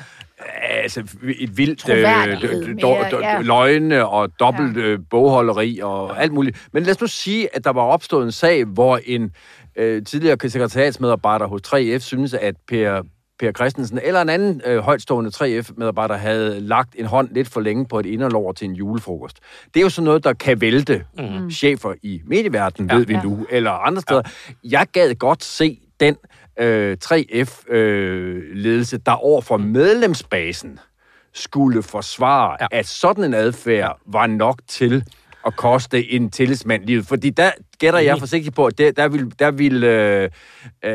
[0.60, 1.00] altså,
[1.38, 2.34] et vildt øh, mere,
[2.82, 3.40] do, do, ja.
[3.40, 6.68] løgne og dobbelt øh, bogholderi og alt muligt.
[6.72, 9.32] Men lad os nu sige, at der var opstået en sag, hvor en
[9.78, 13.02] øh, tidligere sekretariatsmedarbejder hos 3F synes, at Per,
[13.38, 17.86] per Christensen eller en anden øh, højtstående 3F-medarbejder havde lagt en hånd lidt for længe
[17.86, 19.38] på et inderlår til en julefrokost.
[19.74, 21.50] Det er jo sådan noget, der kan vælte mm.
[21.50, 23.22] chefer i medieverdenen, ja, ved vi ja.
[23.22, 24.22] nu, eller andre steder.
[24.64, 24.78] Ja.
[24.78, 26.16] Jeg gad godt se den
[26.58, 30.78] øh, 3F-ledelse, der over for medlemsbasen
[31.34, 32.66] skulle forsvare, ja.
[32.70, 35.04] at sådan en adfærd var nok til
[35.46, 37.06] at koste en tillidsmand livet.
[37.06, 40.30] Fordi der, gætter jeg forsigtigt på, at det, der vil, der vil, øh,
[40.84, 40.92] øh,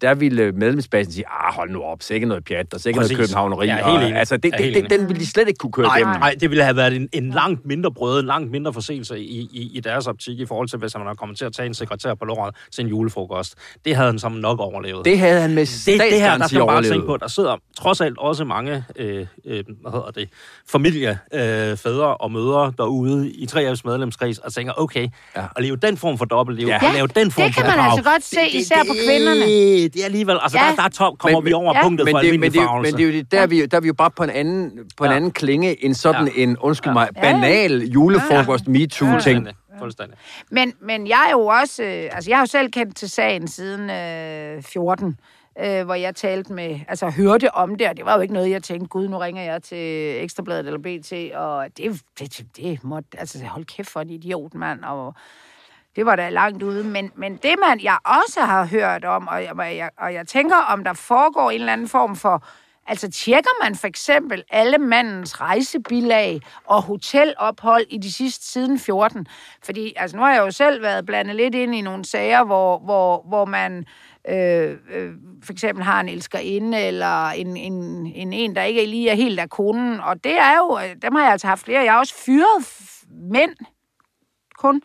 [0.00, 3.66] der vil medlemsbasen sige, ah, hold nu op, sikkert noget pjat, og sikkert noget københavneri.
[3.66, 4.12] Ja, helt enig.
[4.12, 6.20] Og, altså, det, det, det, den vil de slet ikke kunne køre nej, igennem.
[6.20, 9.48] Nej, det ville have været en, en langt mindre brød, en langt mindre forseelse i,
[9.52, 11.74] i, i deres optik, i forhold til, hvis man har kommet til at tage en
[11.74, 13.54] sekretær på låret til en julefrokost.
[13.84, 15.04] Det havde han som nok overlevet.
[15.04, 17.56] Det havde han med det, det her, der skal man bare tænke på, der sidder
[17.76, 20.28] trods alt også mange øh, øh, hvad hedder det,
[20.68, 25.46] familiefædre øh, fædre og mødre derude i 3F's medlemskreds og tænker, okay, ja.
[25.56, 26.78] at leve den form for dobbeltliv, ja.
[26.94, 28.86] lave den form det kan for man krav, altså godt se, det, det, især det,
[28.88, 29.40] på kvinderne.
[29.40, 30.64] Det, det er alligevel, altså Ja.
[30.76, 31.82] der, der top, kommer Men- vi over ja.
[31.82, 32.92] punktet men for det, men, almindelig det, farvelse.
[32.92, 34.22] men det er jo det, der, er vi, jo- der er vi jo bare på
[34.22, 35.16] en anden, på en Ja.
[35.16, 36.42] anden klinge end sådan Ja.
[36.42, 37.32] en, undskyld mig, Ja, ja.
[37.32, 39.10] banal julefrokost MeToo-ting.
[39.12, 39.54] Fuldstændig.
[39.78, 40.18] Fuldstændig.
[40.50, 41.82] Men, men jeg er jo også...
[41.82, 45.16] Øh, altså, jeg har jo selv kendt til sagen siden øh, 14,
[45.64, 46.80] øh, hvor jeg talte med...
[46.88, 49.42] Altså, hørte om det, og det var jo ikke noget, jeg tænkte, gud, nu ringer
[49.42, 49.78] jeg til
[50.24, 53.08] Ekstrabladet eller BT, og det, det, det, det måtte...
[53.18, 55.14] Altså, hold kæft for en idiot, mand, og...
[55.96, 59.42] Det var da langt ude, men, men det man jeg også har hørt om, og
[59.42, 62.44] jeg, og, jeg, og jeg tænker, om der foregår en eller anden form for,
[62.86, 69.26] altså tjekker man for eksempel alle mandens rejsebilag og hotelophold i de sidste siden 14?
[69.64, 72.78] Fordi altså, nu har jeg jo selv været blandet lidt ind i nogle sager, hvor,
[72.78, 73.84] hvor, hvor man
[74.28, 75.12] øh, øh,
[75.44, 79.40] for eksempel har en elskerinde, eller en, en, en, en, der ikke lige er helt
[79.40, 81.84] af konen, og det er jo, øh, dem har jeg altså haft flere.
[81.84, 83.54] Jeg har også fyret f- mænd,
[84.58, 84.82] kun,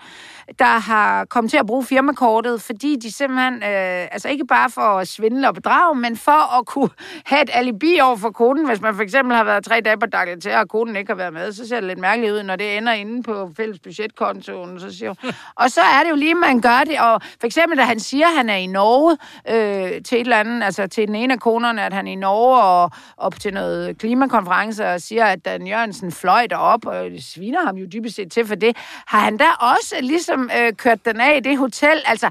[0.60, 4.82] der har kommet til at bruge firmakortet, fordi de simpelthen, øh, altså ikke bare for
[4.82, 6.90] at svindle og bedrage, men for at kunne
[7.26, 8.68] have et alibi over for koden.
[8.68, 10.06] Hvis man for eksempel har været tre dage på
[10.42, 12.78] til, og koden ikke har været med, så ser det lidt mærkeligt ud, når det
[12.78, 14.80] ender inde på fælles budgetkontoen.
[14.80, 15.32] Så siger hun.
[15.64, 17.00] Og så er det jo lige, man gør det.
[17.00, 19.18] Og for eksempel, da han siger, at han er i Norge
[19.50, 22.16] øh, til et eller andet, altså til den ene af konerne, at han er i
[22.16, 27.66] Norge og, og til noget klimakonference og siger, at Dan Jørgensen fløj derop, og sviner
[27.66, 28.78] ham jo dybest set til for det.
[29.08, 32.02] Har han da også ligesom øh, kørt den af i det hotel?
[32.06, 32.30] Altså,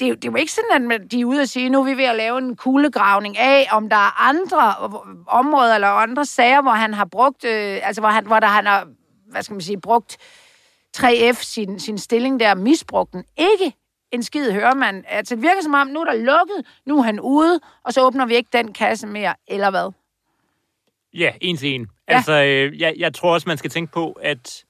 [0.00, 1.84] det, er det er jo ikke sådan, at de er ude og sige, nu er
[1.84, 4.74] vi ved at lave en kuglegravning af, om der er andre
[5.26, 8.66] områder eller andre sager, hvor han har brugt, øh, altså hvor, han, hvor der han
[8.66, 8.88] har,
[9.30, 10.16] hvad skal man sige, brugt
[10.96, 13.24] 3F sin, sin stilling der, misbrugt den.
[13.38, 13.74] Ikke
[14.12, 15.04] en skid hører man.
[15.08, 18.06] Altså, det virker som om, nu er der lukket, nu er han ude, og så
[18.06, 19.92] åbner vi ikke den kasse mere, eller hvad?
[21.14, 21.80] Ja, en til en.
[22.08, 22.14] Ja.
[22.14, 24.64] Altså, øh, jeg, jeg tror også, man skal tænke på, at,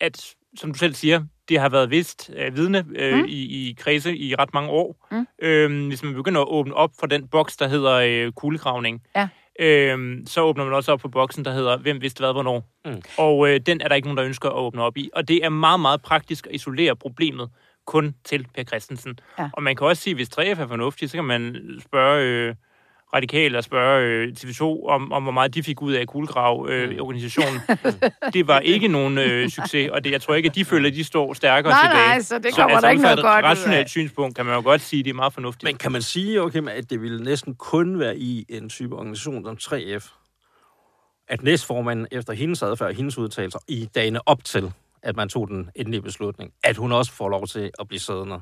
[0.00, 3.24] at som du selv siger, det har været vist øh, vidne øh, mm.
[3.28, 5.06] i, i kredse i ret mange år.
[5.10, 5.26] Mm.
[5.42, 9.28] Øhm, hvis man begynder at åbne op for den boks, der hedder øh, kuglegravning, Ja.
[9.60, 12.64] øhm, så åbner man også op på boksen, der hedder Hvem vidste hvad, hvornår?
[12.84, 13.02] Mm.
[13.18, 15.10] Og øh, den er der ikke nogen, der ønsker at åbne op i.
[15.14, 17.50] Og det er meget, meget praktisk at isolere problemet
[17.86, 19.18] kun til Per Christensen.
[19.38, 19.50] Ja.
[19.52, 21.56] Og man kan også sige, hvis 3F er fornuftig, så kan man
[21.86, 22.24] spørge...
[22.24, 22.54] Øh,
[23.14, 26.96] radikale og spørge øh, TV2 om, om, hvor meget de fik ud af kuglegrav øh,
[27.00, 27.60] organisationen.
[28.32, 30.94] det var ikke nogen øh, succes, og det, jeg tror ikke, at de føler, at
[30.94, 32.08] de står stærkere Nej, tilbage.
[32.08, 33.50] nej, så det kommer der ikke noget godt ud et af.
[33.50, 35.64] rationelt synspunkt kan man jo godt sige, at det er meget fornuftigt.
[35.64, 39.44] Men kan man sige, okay, at det ville næsten kun være i en type organisation
[39.44, 40.14] som 3F,
[41.28, 45.48] at næstformanden efter hendes adfærd og hendes udtalelser i dagene op til, at man tog
[45.48, 48.40] den endelige beslutning, at hun også får lov til at blive siddende.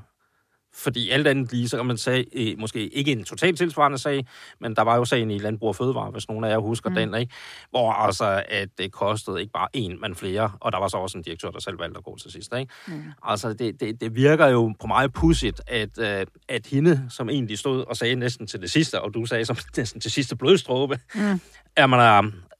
[0.77, 4.27] Fordi alt andet lige, så kan man sige, eh, måske ikke en totalt tilsvarende sag,
[4.61, 6.97] men der var jo sagen i Landbrug og Fødevare, hvis nogen af jer husker mm.
[6.97, 7.33] den, ikke?
[7.71, 11.19] hvor altså, at det kostede ikke bare en, men flere, og der var så også
[11.19, 12.55] en direktør, der selv valgte at gå til sidst.
[12.59, 12.73] Ikke?
[12.87, 13.03] Mm.
[13.23, 17.59] Altså, det, det, det virker jo på mig pudsigt, at, øh, at hende, som egentlig
[17.59, 20.99] stod og sagde næsten til det sidste, og du sagde som næsten til sidste blodstråbe,
[21.15, 21.41] mm.
[21.79, 22.01] Jamen,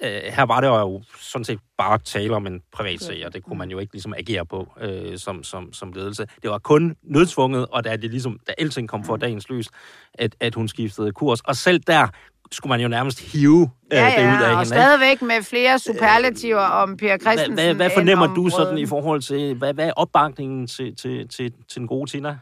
[0.03, 3.43] øh, her var det jo sådan set bare tale om en privat sag, og det
[3.45, 6.27] kunne man jo ikke ligesom agere på øh, som, som, som ledelse.
[6.43, 9.69] Det var kun nødsvunget, og da det ligesom, da alting kom for dagens lys,
[10.15, 11.41] at, at hun skiftede kurs.
[11.41, 12.09] Og selv der
[12.53, 14.57] skulle man jo nærmest hive øh, Ja, det ud af ja, hende.
[14.59, 17.55] og stadigvæk med flere superlativer om Per Hvad, Christensen.
[17.55, 21.29] hvad, hvad end fornemmer du sådan i forhold til, hvad, hvad er opbakningen til, til,
[21.29, 22.39] til, til den gode Tina?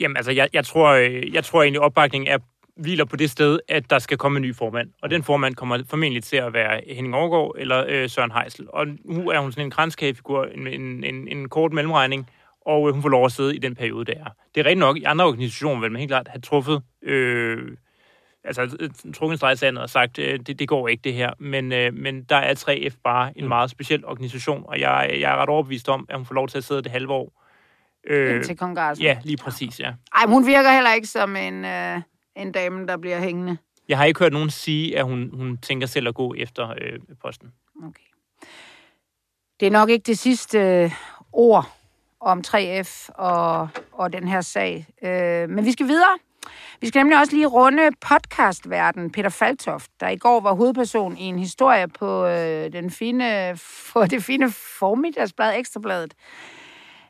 [0.00, 2.38] Jamen, altså, jeg, jeg, tror, øh, jeg tror egentlig, opbakningen er
[2.80, 4.90] hviler på det sted, at der skal komme en ny formand.
[5.02, 8.66] Og den formand kommer formentlig til at være Henning Overgaard eller øh, Søren Heisel.
[8.68, 12.30] Og nu er hun sådan en kranskagefigur, en, en, en, en kort mellemregning,
[12.66, 14.30] og øh, hun får lov at sidde i den periode, der er.
[14.54, 16.82] Det er rigtigt nok, i andre organisationer vil man helt klart have truffet...
[17.02, 17.58] Øh,
[18.44, 21.30] altså trukket en streg i sandet og sagt, øh, det, det går ikke det her.
[21.38, 23.48] Men, øh, men der er 3F bare en Mm.
[23.48, 26.58] meget speciel organisation, og jeg, jeg er ret overbevist om, at hun får lov til
[26.58, 27.32] at sidde det halve år.
[28.06, 29.04] Øh, Indtil kongressen.
[29.04, 29.92] ja, lige præcis, ja.
[30.14, 32.00] Ej, hun virker heller ikke som en, øh,
[32.36, 33.56] en dame, der bliver hængende.
[33.88, 36.98] Jeg har ikke hørt nogen sige, at hun, hun tænker selv at gå efter øh,
[37.22, 37.52] posten.
[37.82, 38.02] Okay.
[39.60, 40.92] Det er nok ikke det sidste øh,
[41.32, 41.72] ord
[42.20, 44.86] om 3F og, og den her sag.
[45.02, 46.18] Øh, men vi skal videre.
[46.80, 51.22] Vi skal nemlig også lige runde podcastverden Peter Faltoft, der i går var hovedperson i
[51.22, 53.58] en historie på, øh, den fine,
[53.92, 56.14] på det fine formiddagsblad Ekstrabladet.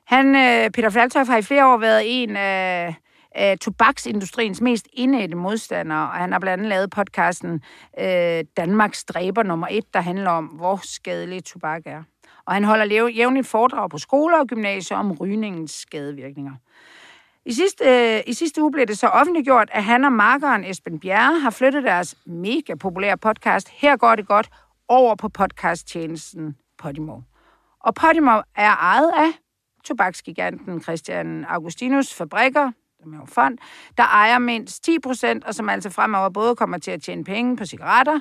[0.05, 2.95] Han, øh, Peter Faltoff har i flere år været en af,
[3.33, 7.63] af tobaksindustriens mest indædte modstandere, og han har blandt andet lavet podcasten
[7.99, 12.03] øh, Danmarks dræber nummer et, der handler om, hvor skadelig tobak er.
[12.47, 16.53] Og han holder jævnligt foredrag på skoler og gymnasier om rygningens skadevirkninger.
[17.45, 21.01] I sidste, øh, I sidste uge blev det så offentliggjort, at han og markeren Esben
[21.01, 24.51] Bjerre har flyttet deres mega populære podcast, Her går det godt,
[24.89, 27.21] over på podcasttjenesten Podimo.
[27.81, 29.33] Og Podimo er ejet af
[29.85, 33.59] tobaksgiganten Christian Augustinus Fabrikker, som er jo fond,
[33.97, 37.57] der ejer mindst 10 procent, og som altså fremover både kommer til at tjene penge
[37.57, 38.21] på cigaretter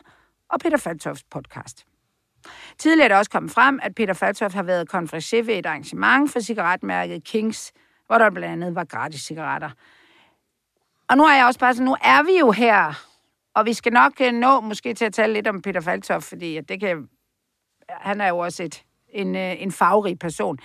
[0.50, 1.86] og Peter Faltofs podcast.
[2.78, 6.32] Tidligere er det også kommet frem, at Peter Faltoft har været konferencier ved et arrangement
[6.32, 7.72] for cigaretmærket Kings,
[8.08, 9.70] hvor der blandt andet var gratis cigaretter.
[11.10, 12.94] Og nu er jeg også bare sådan, nu er vi jo her,
[13.54, 16.58] og vi skal nok øh, nå måske til at tale lidt om Peter Faltoft, fordi
[16.58, 17.10] at det kan,
[17.89, 20.60] han er jo også et, en, øh, en farverig person.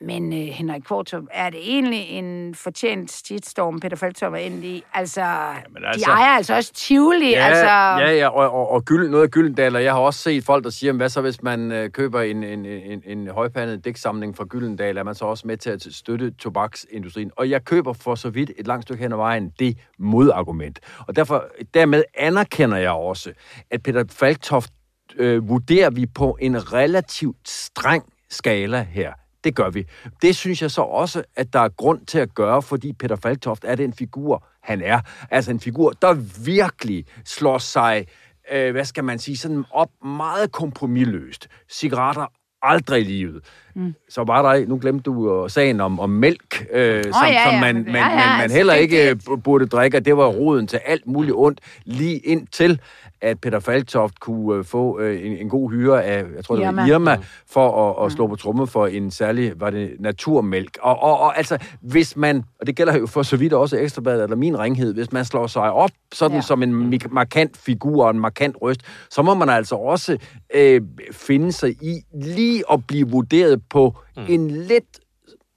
[0.00, 4.84] Men øh, Henrik Kvartrup, er det egentlig en fortjent shitstorm, Peter Faltoft er inde i?
[4.94, 7.30] Altså, Jamen, altså, de ejer altså også Tivoli.
[7.30, 7.68] Ja, altså...
[8.04, 10.64] ja, ja og, og, og gyld, noget af Gyldendal, og jeg har også set folk,
[10.64, 14.44] der siger, hvad så hvis man øh, køber en, en, en, en højpandet dæksamling fra
[14.44, 17.30] Gyldendal, er man så også med til at støtte tobaksindustrien.
[17.36, 20.80] Og jeg køber for så vidt et langt stykke hen ad vejen det modargument.
[21.08, 23.32] Og derfor, dermed anerkender jeg også,
[23.70, 24.70] at Peter Falktoft
[25.16, 29.12] øh, vurderer vi på en relativt streng skala her.
[29.46, 29.86] Det gør vi.
[30.22, 33.64] Det synes jeg så også, at der er grund til at gøre, fordi Peter Falktoft
[33.64, 35.00] er den figur, han er.
[35.30, 36.12] Altså en figur, der
[36.44, 38.06] virkelig slår sig,
[38.52, 41.48] øh, hvad skal man sige, sådan op meget kompromilløst.
[41.70, 42.26] Cigaretter
[42.62, 43.44] aldrig i livet.
[43.76, 43.94] Mm.
[44.08, 47.50] Så var der, nu glemte du sagen om, om mælk, øh, oh, som, ja, ja.
[47.50, 50.66] som man, man, ja, ja, man, man heller ikke det, burde drikke, det var roden
[50.66, 52.80] til alt muligt ondt, lige indtil
[53.20, 56.66] at Peter Falktoft kunne øh, få øh, en, en god hyre af, jeg tror, Irma.
[56.68, 57.18] det var Irma,
[57.50, 60.78] for at, at slå på tromme for en særlig, var det naturmælk.
[60.82, 64.22] Og, og, og altså, hvis man, og det gælder jo for så vidt også Ekstrabladet
[64.22, 66.40] eller min ringhed, hvis man slår sig op sådan ja.
[66.40, 70.18] som en markant figur og en markant røst, så må man altså også
[70.54, 70.80] øh,
[71.12, 74.24] finde sig i lige at blive vurderet på mm.
[74.28, 75.00] en lidt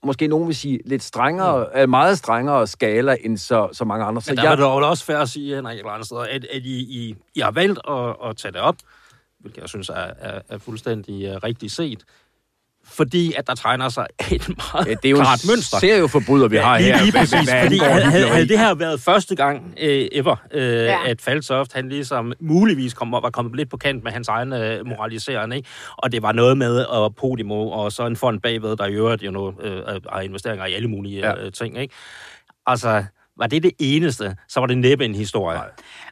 [0.04, 1.86] måske nogen vil sige, lidt strengere, ja.
[1.86, 1.90] Mm.
[1.90, 4.22] meget strengere skala end så, så mange andre.
[4.22, 4.52] Så Men der jeg...
[4.52, 7.80] er det også fair at sige, Henrik Lander, at, at I, I, I har valgt
[7.90, 8.76] at, at tage det op,
[9.40, 12.04] hvilket jeg synes er, er, er fuldstændig uh, rigtigt set
[12.92, 15.80] fordi at der tegner sig et meget ja, det er jo klart mønster.
[15.80, 17.04] Det er jo forbryder, vi ja, har lige, her.
[17.04, 20.62] Lige præcis, hvad, hvad fordi havde, havde det her været første gang uh, ever, uh,
[20.62, 21.10] ja.
[21.10, 24.88] at Falsoft, han ligesom muligvis kom, var kommet lidt på kant med hans egen uh,
[24.88, 25.70] moraliserende, ikke?
[25.98, 29.24] og det var noget med at Podimo, og så en fond bagved, der i øvrigt
[29.24, 29.54] jo nu, uh,
[30.12, 31.46] har investeringer i alle mulige ja.
[31.46, 31.78] uh, ting.
[31.78, 31.94] Ikke?
[32.66, 33.04] Altså,
[33.40, 35.58] var det det eneste, så var det næppe en historie.
[35.58, 35.68] Nej.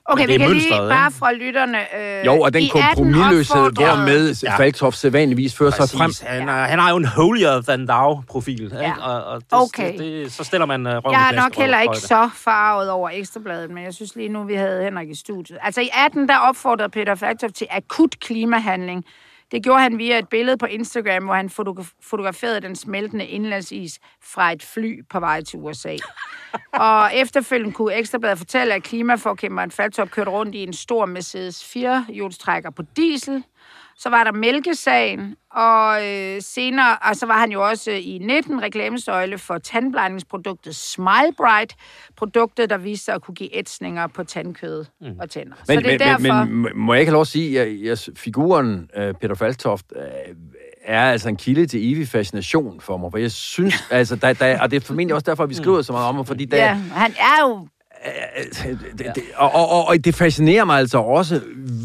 [0.10, 1.78] Okay, vi kan lige bare fra lytterne...
[2.00, 4.58] Øh, jo, og den kompromilløshed, hvormed ja.
[4.58, 6.12] Falktoff sædvanligvis fører sig frem.
[6.22, 6.54] Han, ja.
[6.54, 8.72] han har jo en holier than thou-profil.
[8.74, 8.82] Ja.
[8.82, 9.02] Ikke?
[9.02, 9.92] Og, og det, okay.
[9.92, 13.10] det, det, så stiller man uh, røven Jeg er nok heller ikke så farvet over
[13.14, 15.58] Ekstrabladet, men jeg synes lige nu, vi havde Henrik i studiet.
[15.62, 19.06] Altså i 18, der opfordrede Peter Falktoff til akut klimahandling
[19.52, 21.50] det gjorde han via et billede på Instagram, hvor han
[22.02, 25.96] fotograferede den smeltende indlandsis fra et fly på vej til USA.
[26.74, 32.70] og efterfølgende kunne Ekstrabladet fortælle, at klimaforkæmperen Faltop kørte rundt i en stor Mercedes 4-hjulstrækker
[32.70, 33.44] på diesel,
[33.98, 38.62] så var der mælkesagen, og øh, senere, og så var han jo også i 19
[38.62, 41.76] reklamesøjle for tandblejningsproduktet Smile Bright,
[42.18, 45.08] produktet, der viste sig at kunne give ætsninger på tandkød mm.
[45.20, 45.56] og tænder.
[45.68, 46.46] Men, så det er men, derfor...
[46.46, 50.02] men, må jeg ikke have lov at sige, at jeg, figuren uh, Peter Faltoft uh,
[50.84, 54.62] er altså en kilde til evig fascination for mig, for jeg synes, altså, der, der,
[54.62, 56.58] og det er formentlig også derfor, at vi skriver så meget om ham, fordi der,
[56.58, 57.68] ja, han er jo
[58.98, 61.42] det, det, og, og, og det fascinerer mig altså også,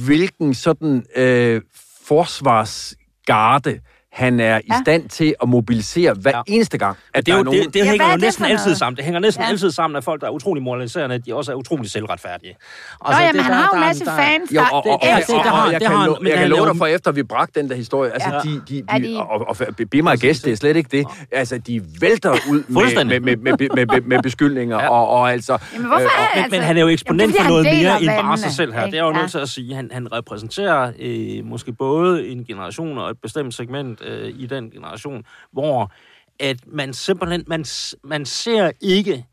[0.06, 1.60] hvilken sådan øh,
[2.04, 3.80] forsvarsgarde
[4.12, 6.42] han er i stand til at mobilisere hver ja.
[6.46, 7.64] eneste gang, at det, er jo, nogen...
[7.64, 8.96] det, det hænger ja, jo næsten altid sammen.
[8.96, 9.48] Det hænger næsten ja.
[9.48, 12.56] altid sammen, at folk, der er utrolig moraliserende, de også er utrolig selvretfærdige.
[13.04, 14.56] Altså, Nå, jamen, det, han har jo en masse der, fans, der...
[14.56, 17.60] Jo, og, og, og, og, jeg kan, jeg kan love dig for, efter vi bragte
[17.60, 19.56] den der historie, altså, de, de, de, og, og
[19.90, 23.36] be mig gæst, det er slet ikke det, altså, de vælter ud med, med, med,
[23.36, 25.58] med, med, med, med beskyldninger, og, og altså...
[25.74, 28.50] Jamen, hvorfor øh, men, men han er jo eksponent for noget mere end bare sig
[28.50, 28.86] selv her.
[28.86, 29.74] Det er jo nødt til at sige.
[29.74, 34.70] Han, han repræsenterer øh, måske både en generation og et bestemt segment øh, i den
[34.70, 35.92] generation, hvor
[36.40, 37.64] at man simpelthen, man,
[38.04, 39.26] man ser ikke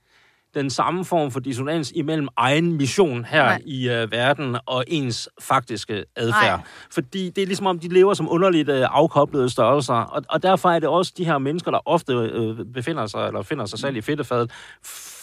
[0.53, 3.61] den samme form for dissonans imellem egen mission her Nej.
[3.65, 6.59] i uh, verden og ens faktiske adfærd.
[6.59, 6.67] Nej.
[6.91, 10.69] Fordi det er ligesom om, de lever som underligt uh, afkoblede størrelser, og, og derfor
[10.69, 13.95] er det også de her mennesker, der ofte uh, befinder sig, eller finder sig selv
[13.95, 14.51] i fedtefadet,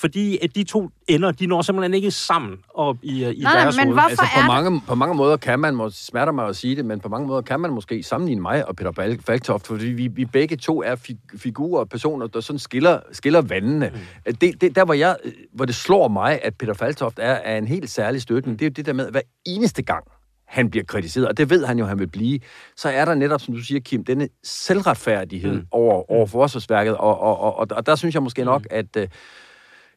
[0.01, 3.77] fordi at de to ender, de når simpelthen ikke sammen op i, i Nej, deres
[3.77, 4.01] men hoved.
[4.11, 6.85] Altså, på er mange, på mange måder kan man, må, smerter mig at sige det,
[6.85, 10.25] men på mange måder kan man måske sammenligne mig og Peter Falktoft, fordi vi, vi
[10.25, 13.93] begge to er fig- figurer og personer, der sådan skiller, skiller vandene.
[14.27, 14.35] Mm.
[14.35, 15.17] Det, det, der, hvor, jeg,
[15.53, 18.71] hvor det slår mig, at Peter Falktoft er, er en helt særlig støtning, det er
[18.71, 20.05] jo det der med, at hver eneste gang,
[20.47, 22.41] han bliver kritiseret, og det ved han jo, han vil blive,
[22.77, 25.67] så er der netop, som du siger, Kim, denne selvretfærdighed mm.
[25.71, 28.97] over, over forsvarsværket, og, og, og, og, og der synes jeg måske nok, at...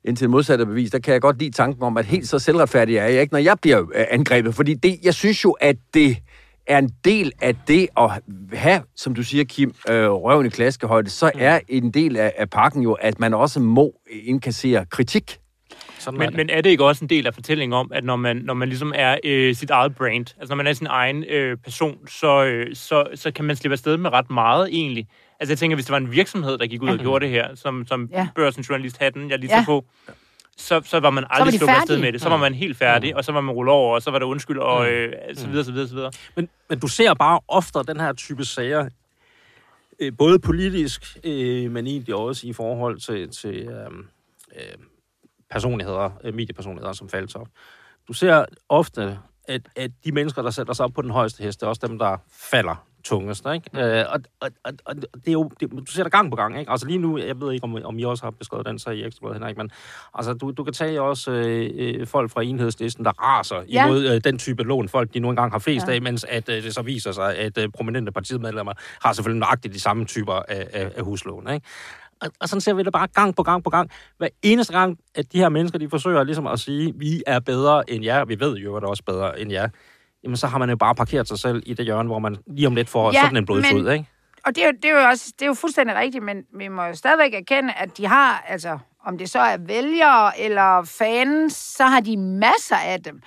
[0.06, 2.40] Indtil det modsatte er bevis, der kan jeg godt lide tanken om, at helt så
[2.40, 4.56] selvretfærdig er jeg ikke, når jeg bliver øh, angrebet.
[4.56, 6.18] Fordi det, jeg synes jo, at det
[6.68, 8.10] er en del af det at
[8.54, 12.50] have, som du siger, Kim, øh, røven i klaskehøjde, så er en del af, af
[12.50, 15.40] pakken jo, at man også må indkassere kritik.
[16.00, 16.38] Sådan er Men, det.
[16.38, 18.68] men er det ikke også en del af fortællingen om, at når man, når man
[18.68, 22.46] ligesom er øh, sit eget brand, altså når man er sin egen øh, person, så,
[22.46, 25.08] øh, så, så kan man slippe afsted med ret meget egentlig.
[25.40, 27.56] Altså jeg tænker, hvis det var en virksomhed, der gik ud og gjorde det her,
[27.56, 28.20] som, som Ja.
[28.20, 28.28] ja.
[28.36, 29.56] børsen journalist hatten, jeg lige Ja.
[29.56, 29.86] tager på,
[30.58, 32.22] så, så var man aldrig sluppet afsted med det.
[32.22, 34.26] Så var man helt færdig, og så var man rullet over, og så var det
[34.26, 36.12] undskyld, og øh, så videre, så videre, så videre.
[36.36, 38.90] Men, men du ser bare ofte den her type sager,
[40.00, 43.86] øh, både politisk, øh, men egentlig også i forhold til, til øh,
[44.56, 44.62] øh,
[45.52, 47.50] personligheder, øh, mediepersonligheder som Faltoff.
[48.08, 51.60] Du ser ofte, at, at de mennesker, der sætter sig op på den højeste hest,
[51.60, 52.18] det er også dem, der
[52.52, 53.46] falder tungest.
[53.54, 54.00] Ikke?
[54.00, 56.60] Øh, og, og, og, og det er jo, det, du ser det gang på gang.
[56.60, 56.72] Ikke?
[56.72, 59.04] Altså lige nu, jeg ved ikke, om, om I også har beskrevet den sag i
[59.04, 59.70] Ekstrabladet, Henrik, men
[60.14, 63.86] altså, du, du kan tage også øh, øh, folk fra enhedslisten, der raser Ja.
[63.86, 65.94] imod øh, den type lån, folk de nu engang har flest ja.
[65.94, 69.74] af, mens at, øh, det så viser sig, at øh, prominente partimedlemmer har selvfølgelig nøjagtigt
[69.74, 71.54] de samme typer af, af, af huslån.
[71.54, 71.66] Ikke?
[72.22, 73.90] Og, og sådan ser vi det bare gang på gang på gang.
[74.18, 77.90] Hver eneste gang, at de her mennesker, de forsøger ligesom at sige, vi er bedre
[77.90, 79.70] end jer, vi ved jo, at det er også bedre end jer,
[80.24, 82.68] jamen så har man jo bare parkeret sig selv i det hjørne, hvor man lige
[82.68, 84.06] om lidt får Ja, ja, sådan en blodflod, men- ikke?
[84.46, 86.68] Og det er, jo, det er jo også det er jo fuldstændig rigtigt, men vi
[86.68, 91.54] må jo stadigvæk erkende, at de har, altså, om det så er vælgere eller fans,
[91.54, 93.22] så har de masser af dem.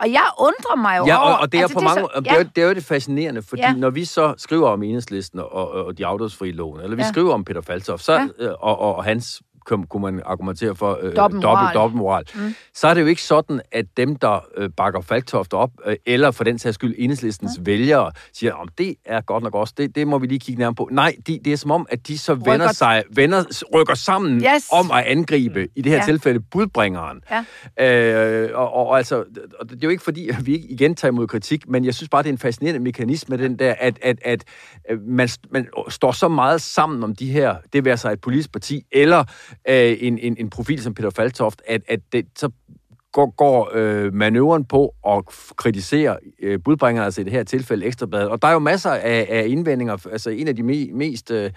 [0.00, 1.32] Og jeg undrer mig jo Ja, over...
[1.34, 2.74] og, og det, er altså, på mange, så- så, det, er, jo- det er jo
[2.74, 3.68] det fascinerende, fordi Ja.
[3.68, 3.74] ja.
[3.76, 7.06] når vi så skriver om enhedslisten og, og, og de afdødsfrie lån, eller vi Ja.
[7.06, 7.12] ja.
[7.12, 8.28] skriver om Peter Faltoff, så, Ja.
[8.40, 8.48] ja.
[8.50, 11.42] og, og, og hans kunne, man argumentere for øh, dobbelt,
[11.74, 12.24] dobbeltmoral.
[12.34, 12.54] Mm.
[12.74, 16.30] Så er det jo ikke sådan, at dem, der øh, bakker Falktoft op, øh, eller
[16.30, 17.62] for den sags skyld enhedslistens ja.
[17.64, 20.74] vælgere, siger, om det er godt nok også, det, det må vi lige kigge nærmere
[20.74, 20.88] på.
[20.92, 24.36] Nej, de, det er som om, at de så Rykker- vender sig, vender, rykker sammen
[24.54, 24.66] Yes.
[24.72, 26.04] om at angribe, i det her Ja.
[26.04, 27.20] tilfælde, budbringeren.
[27.78, 28.44] Ja.
[28.44, 29.16] Øh, og, og, altså,
[29.60, 31.94] og det er jo ikke fordi, at vi ikke igen tager imod kritik, men jeg
[31.94, 34.44] synes bare, det er en fascinerende mekanisme, den der, at, at, at,
[34.84, 38.52] at man, man står så meget sammen om de her, det vil sig et politisk
[38.52, 39.24] parti, eller
[39.68, 42.50] øh, en, en, en profil som Peter Faltoft, at, at det, så
[43.12, 45.24] går, går øh, manøvren på at
[45.56, 48.28] kritisere øh, budbringerne, altså i det her tilfælde Ekstrabladet.
[48.28, 50.06] Og der er jo masser af, af indvendinger.
[50.12, 51.50] Altså en af de me, mest øh,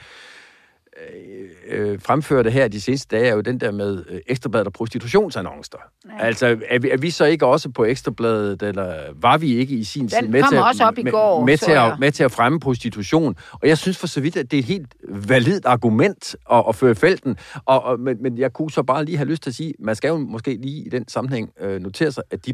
[1.68, 5.78] øh, fremførte her de seneste dage, er jo den der med øh, Ekstrabladet og prostitutionsannoncer.
[6.06, 6.26] Ja.
[6.26, 9.84] Altså, er vi, er vi så ikke også på Ekstrabladet, eller var vi ikke i
[9.84, 12.12] sin tid med kom til, at- også op i med, går, med, til at, med
[12.12, 13.36] til at fremme prostitution?
[13.52, 16.76] Og jeg synes for så vidt, at det er et helt validt argument at, at
[16.76, 17.38] føre felten.
[17.66, 19.96] Og, og, men, men jeg kunne så bare lige have lyst til at sige, man
[19.96, 22.54] skal jo måske lige i den sammenhæng øh, notere sig, at de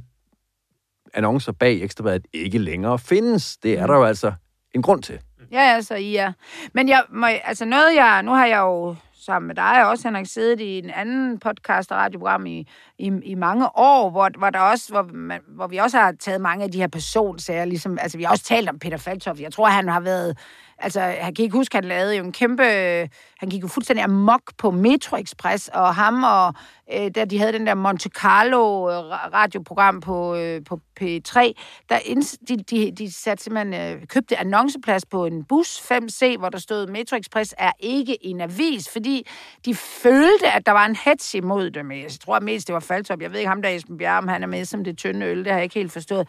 [1.14, 3.58] annoncer bag Ekstrabladet ikke længere findes.
[3.58, 4.32] Det er der jo altså
[4.76, 5.20] en grund til.
[5.52, 6.32] Ja, ja, så I er.
[6.74, 10.26] Men jeg, må, altså noget jeg, nu har jeg jo sammen med dig også, Henrik,
[10.26, 12.68] siddet i en anden podcast og radioprogram i,
[13.00, 16.42] i, i mange år, hvor, hvor, der også, hvor, man, hvor vi også har taget
[16.42, 19.42] mange af de her personsager, ligesom, altså vi har også talt om Peter Faltoff.
[19.42, 20.38] Jeg tror, han har været,
[20.80, 23.08] altså jeg kan ikke huske, han lavede jo en kæmpe, øh,
[23.40, 26.54] han gik jo fuldstændig amok på Metro Express, og ham og,
[26.94, 28.96] øh, der de havde den der Monte Carlo øh,
[29.34, 31.52] radioprogram på, øh, på P3,
[31.90, 36.50] der inds, de, de, de satte simpelthen, øh, købte annonceplads på en bus 5C, hvor
[36.50, 39.28] der stod, Metro Express er ikke en avis, fordi
[39.66, 41.92] de følte, at der var en hets imod dem.
[41.92, 43.22] Jeg tror mest, det var Faltop.
[43.22, 45.38] Jeg ved ikke ham der, Esben Bjerg, om han er med som det tynde øl,
[45.38, 46.28] det har jeg ikke helt forstået.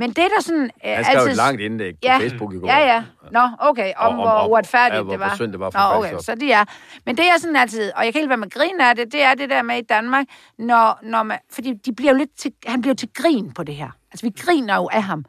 [0.00, 0.70] Men det er der sådan...
[0.86, 2.66] Øh, Han skrev et langt indlæg på ja, Facebook i går.
[2.68, 3.02] Ja, ja.
[3.32, 3.92] Nå, okay.
[3.96, 5.36] Om, om- hvor om- uretfærdigt ja, hvor- det var.
[5.36, 6.14] hvor det var for Nå, okay.
[6.20, 6.64] Så det er.
[7.06, 9.22] Men det er sådan altid, og jeg kan ikke være med grin af det, det
[9.22, 10.26] er det der med i Danmark,
[10.58, 13.74] når, når man, fordi de bliver jo lidt til, han bliver til grin på det
[13.74, 13.90] her.
[14.12, 15.24] Altså, vi griner jo af ham.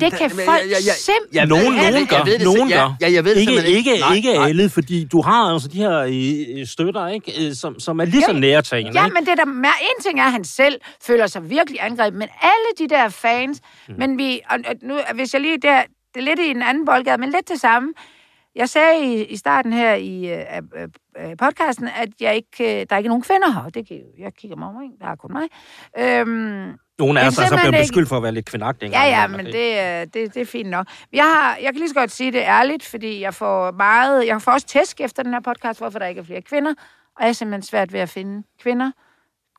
[0.00, 1.34] det kan men folk jeg- jeg- jeg- simpelthen...
[1.34, 2.24] jeg- Nogen, jeg- nogen jeg gør.
[2.24, 2.96] ved det nogen gør.
[3.00, 3.98] ja, jeg ved det ikke, ikke, ikke.
[4.00, 4.48] Nej, ikke nej.
[4.48, 5.98] alle, fordi du har altså de her
[6.60, 9.00] øh, støtter, ikke, øh, som, som er lige så Ja, nærtagende.
[9.00, 9.14] Ja, ikke?
[9.14, 12.68] men det der, en ting er, at han selv føler sig virkelig angrebet, men alle
[12.88, 13.94] de der fans, mm.
[13.98, 15.82] men vi, og, og nu, hvis jeg lige, der,
[16.14, 17.92] det er lidt i en anden boldgade, men lidt det samme,
[18.54, 20.62] Jeg sagde i, i starten her i øh,
[21.18, 23.68] øh, podcasten, at jeg ikke, øh, der er ikke nogen kvinder her.
[23.70, 25.48] Det kan, jeg kigger mig omkring, der er kun mig.
[25.98, 28.90] Øhm, Nogle Men af os er så blevet ikke- beskyldt for at være lidt kvindagtige.
[29.00, 30.86] Ja, ja, men det, øh, det, det er fint nok.
[31.12, 34.26] Jeg, har, jeg kan lige så godt sige det ærligt, fordi jeg får meget...
[34.26, 36.74] Jeg får også tæsk efter den her podcast, hvorfor der ikke er flere kvinder.
[37.16, 38.90] Og jeg er simpelthen svært ved at finde kvinder,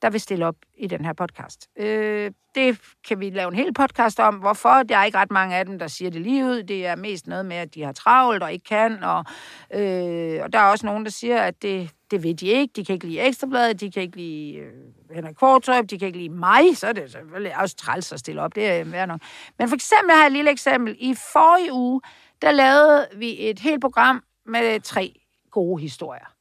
[0.04, 1.70] der vil stille op i den her podcast.
[1.80, 4.36] Øh, det kan vi lave en hel podcast om.
[4.36, 4.84] Hvorfor?
[4.90, 6.64] Der er ikke ret mange af dem, der siger det lige ud.
[6.64, 9.04] Det er mest noget med, at de har travlt og ikke kan.
[9.04, 9.26] Og,
[9.74, 12.72] øh, og der er også nogen, der siger, at det, det ved de ikke.
[12.76, 14.72] De kan ikke lide Ekstrabladet, de kan ikke lide øh,
[15.16, 16.78] Henrik Kvartrup, de kan ikke lide mig.
[16.78, 18.56] Så er det selvfølgelig også træls at stille op.
[18.56, 19.22] Det er værd øh, nok.
[19.60, 20.96] Men for eksempel har jeg et lille eksempel.
[21.00, 22.02] I forrige uge,
[22.42, 25.20] der lavede vi et helt program med tre
[25.52, 26.33] gode historier.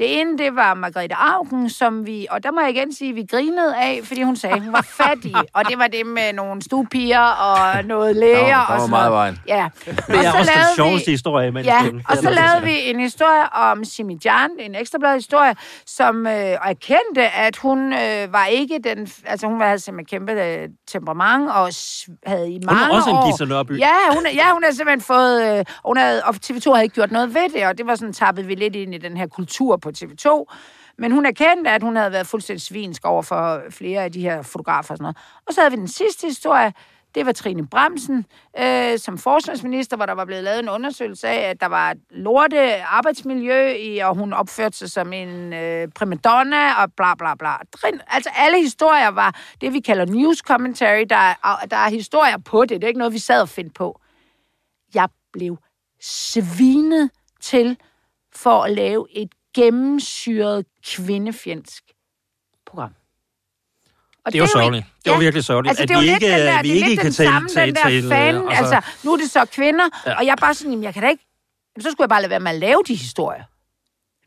[0.00, 3.24] Det ene, det var Margrethe Augen, som vi, og der må jeg igen sige, vi
[3.30, 5.34] grinede af, fordi hun sagde, hun var fattig.
[5.56, 8.78] og det var det med nogle stuepiger og noget læger Der var- der og var
[8.78, 9.38] sådan meget vejen.
[9.48, 9.68] Ja.
[9.86, 9.94] Det
[10.26, 14.18] er også den sjoveste historie i Ja, og så lavede vi en historie om Simi
[14.24, 15.54] Jan, en ekstrablad historie,
[15.86, 19.08] som øh, erkendte, at hun øh, var ikke den...
[19.24, 21.68] Altså, hun havde simpelthen kæmpe øh, temperament og
[22.26, 23.26] havde i mange også en år...
[23.26, 23.78] Gitze Nørby.
[23.78, 25.58] Ja, hun, er- ja, hun har simpelthen fået...
[25.58, 28.12] Øh, hun havde, og TV2 havde ikke gjort noget ved det, og det var sådan,
[28.12, 30.44] tappet vi lidt ind i den her kultur på TV2.
[30.98, 34.42] Men hun erkendte, at hun havde været fuldstændig svinsk over for flere af de her
[34.42, 35.16] fotografer og sådan noget.
[35.46, 36.72] Og så havde vi den sidste historie,
[37.14, 38.26] det var Trine Bremsen
[38.58, 41.98] øh, som forsvarsminister, hvor der var blevet lavet en undersøgelse af, at der var et
[42.10, 47.56] lorte arbejdsmiljø i, og hun opførte sig som en øh, primadonna og bla bla bla.
[47.80, 51.04] Trin, altså alle historier var det, vi kalder news commentary.
[51.10, 52.70] Der er, der er historier på det.
[52.70, 54.00] Det er ikke noget, vi sad og fandt på.
[54.94, 55.58] Jeg blev
[56.00, 57.10] svinet
[57.40, 57.78] til
[58.34, 61.82] for at lave et gennemsyret kvindefjendsk
[62.66, 62.94] program.
[64.24, 64.86] Og Det er jo sørgeligt.
[65.04, 66.74] Det var virkelig sørgeligt, Altså, at det er jo vi ikke, den der, vi er
[66.74, 68.48] ikke kan den tale- samme, tale- den der tale, fan.
[68.48, 70.18] altså- Altså, nu er det så kvinder, Ja.
[70.18, 71.26] og jeg er bare sådan, jamen, jeg kan da ikke...
[71.76, 73.44] Jamen, så skulle jeg bare lade være med at lave de historier.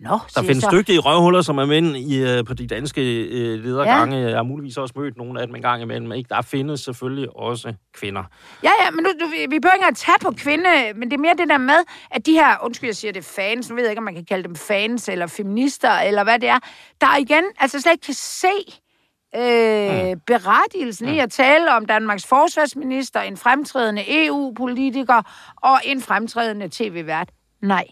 [0.04, 0.70] Nå, Der findes så.
[0.72, 4.18] dygtige røvhuller, som er mænd i, øh, på de danske øh, ledergange.
[4.18, 4.28] Ja.
[4.28, 6.12] Jeg har muligvis også mødt nogle af dem en gang imellem.
[6.12, 6.28] Ikke?
[6.30, 8.24] Der findes selvfølgelig også kvinder.
[8.64, 11.22] Ja, ja, men nu, vi vi behøver ikke at tage på kvinde, men det er
[11.22, 11.80] mere det der med,
[12.12, 14.26] at de her, undskyld, jeg siger det fans, nu ved jeg ikke, om man kan
[14.26, 16.60] kalde dem fans, eller feminister, eller hvad det er,
[17.02, 18.48] der igen, altså slet ikke kan se
[19.36, 20.20] øh, mm.
[20.28, 21.14] berettigelsen mm.
[21.14, 25.22] i at tale om Danmarks forsvarsminister, en fremtrædende EU-politiker
[25.62, 27.30] og en fremtrædende tv-vært.
[27.62, 27.86] Nej.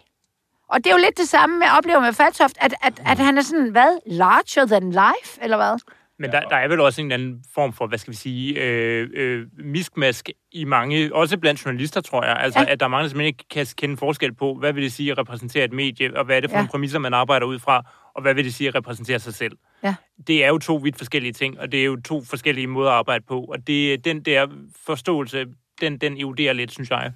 [0.72, 3.18] Og det er jo lidt det samme med at opleve med Faltoft, at, at, at
[3.20, 5.80] han er sådan, hvad, larger than life, eller hvad?
[6.20, 9.10] Men der, der er vel også en anden form for, hvad skal vi sige, øh,
[9.14, 12.38] øh, miskmask i mange, også blandt journalister, tror jeg.
[12.38, 12.66] Altså, Ja.
[12.72, 15.12] at der er mange, der simpelthen ikke kan kende forskel på, hvad vil det sige
[15.12, 16.62] at repræsentere et medie, og hvad er det for ja.
[16.62, 17.84] nogle præmisser, man arbejder ud fra,
[18.16, 19.58] og hvad vil det sige at repræsentere sig selv.
[19.84, 19.96] Ja.
[20.28, 22.96] Det er jo to vidt forskellige ting, og det er jo to forskellige måder at
[22.98, 24.48] arbejde på, og det, den der
[24.86, 25.46] forståelse,
[25.82, 27.12] den, den eroderer lidt, synes jeg.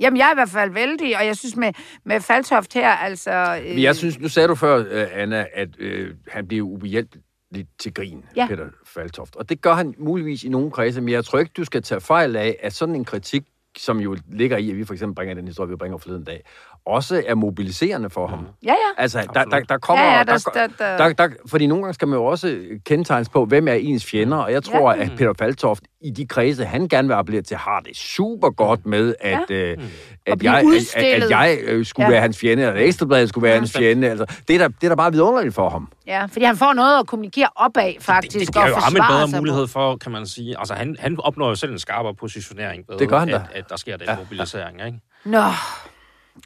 [0.00, 0.04] Ja.
[0.04, 1.72] Jamen, jeg er i hvert fald vældig, og jeg synes med,
[2.04, 3.30] med Faltoft her, altså...
[3.62, 7.68] Øh, Men jeg synes, nu sagde du før, øh, Anna, at øh, han bliver ubehjælpeligt
[7.78, 8.46] til grin, ja.
[8.46, 9.36] Peter Faltoft.
[9.36, 12.00] Og det gør han muligvis i nogle kredse, men jeg tror ikke, du skal tage
[12.00, 13.44] fejl af, at sådan en kritik,
[13.78, 16.42] som jo ligger i, at vi for eksempel bringer den historie, vi bringer forleden dag,
[16.86, 18.46] også er mobiliserende for ham.
[18.62, 18.74] Ja, ja.
[19.02, 20.04] Altså, der, der, der kommer...
[20.04, 23.28] Ja, ja, der, der- der, der- der, fordi nogle gange skal man jo også kendetegnes
[23.28, 25.02] på, hvem er ens fjender, og jeg tror, Ja.
[25.02, 28.86] at Peter Faltoft i de kredse, han gerne vil appellere til, har det super godt
[28.86, 29.54] med, at, ja.
[29.72, 29.78] øh,
[30.26, 30.58] at, jeg,
[30.96, 32.10] at, at jeg øh, skulle Ja.
[32.12, 33.58] være hans fjende, eller Ekstrabladet skulle være Ja.
[33.58, 34.08] hans fjende.
[34.10, 35.88] Altså, det, er der, det er der bare vidunderligt for ham.
[36.06, 38.96] Ja, fordi han får noget at kommunikere opad, faktisk, Det, det og giver jo ham
[38.96, 40.58] en bedre sig mulighed for, kan man sige.
[40.58, 43.34] Altså, han, han opnår jo selv en skarpere positionering ved, Det gør han da.
[43.34, 44.16] at, at der sker den ja.
[44.16, 44.86] mobilisering.
[44.86, 44.98] Ikke?
[45.24, 45.42] Nå,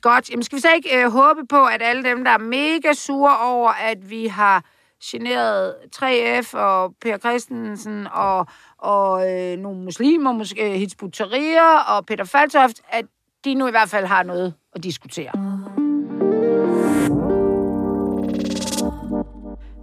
[0.03, 0.31] godt.
[0.31, 3.39] Jamen, skal vi så ikke øh, håbe på, at alle dem, der er mega sure
[3.39, 4.65] over, at vi har
[5.05, 8.47] generet 3F og Per Christensen og,
[8.79, 13.05] og øh, nogle muslimer, måske Hizb ut-Tahrir og Peter Faltoft, at
[13.45, 15.33] de nu i hvert fald har noget at diskutere.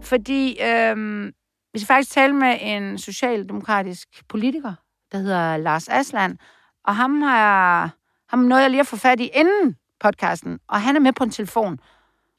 [0.02, 1.26] Fordi øh,
[1.74, 4.74] vi skal faktisk tale med en socialdemokratisk politiker,
[5.12, 6.38] der hedder Lars Asland,
[6.84, 7.92] og ham har
[8.30, 11.24] ham nåede jeg lige at få fat i inden podcasten, og han er med på
[11.24, 11.80] en telefon.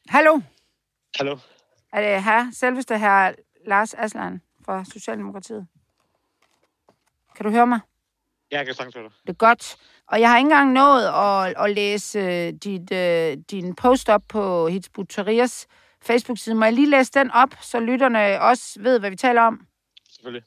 [0.09, 0.41] Hallo,
[1.17, 1.39] Hallo.
[1.93, 3.33] er det her, selveste her
[3.67, 5.67] Lars Asland fra Socialdemokratiet?
[7.37, 7.81] Kan du høre mig?
[8.53, 9.13] Ja, jeg kan sagtens høre dig.
[9.23, 9.77] Det er godt.
[10.07, 14.23] Og jeg har ikke engang nået at, at læse øh, dit, øh, din post op
[14.29, 15.67] på Hizb ut-Tahrirs
[16.03, 16.55] Facebook-side.
[16.55, 19.67] Må jeg lige læse den op, så lytterne også ved, hvad vi taler om?
[20.11, 20.43] Selvfølgelig.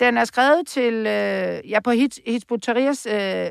[0.00, 3.50] Den er skrevet til, øh, ja, på Hizb Hizb ut-Tahrirs øh,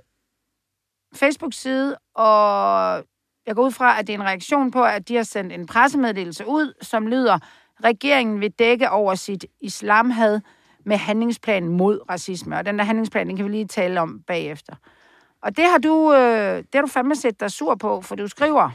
[1.15, 3.03] Facebook-side, og
[3.45, 5.65] jeg går ud fra, at det er en reaktion på, at de har sendt en
[5.67, 7.39] pressemeddelelse ud, som lyder,
[7.83, 10.41] regeringen vil dække over sit islamhad
[10.85, 12.57] med handlingsplanen mod racisme.
[12.57, 14.75] Og den der handlingsplan, den kan vi lige tale om bagefter.
[15.41, 18.27] Og det har du, øh, det har du fandme set dig sur på, for du
[18.27, 18.69] skriver,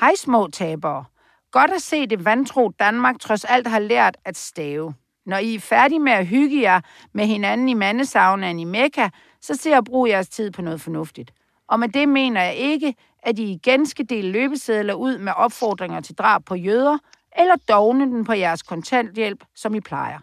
[0.00, 1.04] Hej små tabere.
[1.50, 4.94] Godt at se det vantro Danmark trods alt har lært at stave.
[5.26, 6.80] Når I er færdige med at hygge jer
[7.12, 9.08] med hinanden i mandesavnen i Mekka,
[9.40, 11.32] så ser jeg bruge jeres tid på noget fornuftigt.
[11.68, 16.00] Og med det mener jeg ikke, at I igen skal dele løbesedler ud med opfordringer
[16.00, 16.98] til drab på jøder,
[17.38, 20.18] eller dogne den på jeres kontanthjælp, som I plejer.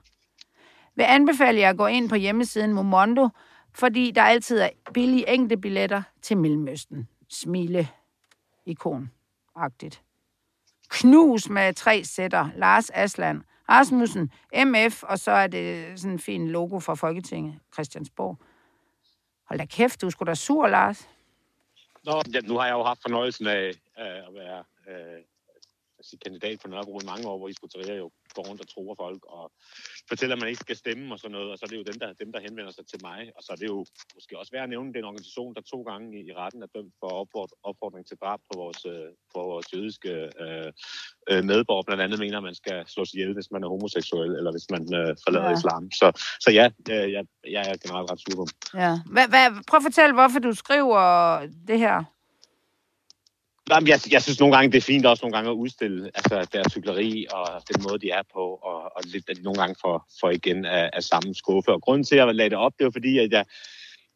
[0.96, 3.30] Vil anbefale jer at gå ind på hjemmesiden Momondo,
[3.74, 7.08] fordi der altid er billige enkelte billetter til Mellemøsten.
[7.30, 7.88] Smile.
[8.66, 9.12] Ikon.
[9.56, 10.02] Agtigt.
[10.90, 12.50] Knus med tre sætter.
[12.56, 13.42] Lars Asland.
[13.70, 14.32] Rasmussen.
[14.66, 15.04] MF.
[15.04, 17.60] Og så er det sådan en fin logo fra Folketinget.
[17.74, 18.38] Christiansborg.
[19.48, 21.10] Hold da kæft, du skulle da sur, Lars.
[22.04, 23.68] Nå, ja, nu har jeg jo haft fornøjelsen af
[24.00, 25.22] øh, at være øh,
[26.02, 29.22] altså, kandidat på Nørrebro i mange år, hvor Isbuteria jo går rundt og tror folk
[29.38, 29.46] og
[30.12, 31.50] fortæller, at man ikke skal stemme og sådan noget.
[31.52, 33.20] Og så er det jo dem, der, dem, der henvender sig til mig.
[33.36, 33.80] Og så er det jo
[34.18, 36.94] måske også værd at nævne, den organisation, der to gange i, i retten er dømt
[37.02, 40.12] for opford, opfordring til drab på vores, øh, på vores jødiske
[40.44, 40.70] øh,
[41.32, 41.86] øh, medborgere.
[41.88, 44.84] Blandt andet mener, at man skal slås ihjel, hvis man er homoseksuel, eller hvis man
[45.00, 45.58] øh, forlader Ja.
[45.60, 45.84] islam.
[46.00, 46.08] Så,
[46.46, 47.24] så ja, øh, jeg,
[47.56, 48.54] jeg er generelt ret sur på dem.
[48.84, 48.92] Ja.
[49.14, 51.04] Hvad, hvad, prøv at fortælle, hvorfor du skriver
[51.68, 51.98] det her.
[53.72, 56.48] Jamen, jeg, jeg synes nogle gange, det er fint også nogle gange at udstille altså,
[56.54, 59.76] deres cykleri og den måde, de er på, og, og lidt, at de nogle gange
[59.82, 61.72] for, for igen af, af samme skuffe.
[61.72, 63.46] Og grunden til, at jeg lagde det op, det var fordi, at jeg,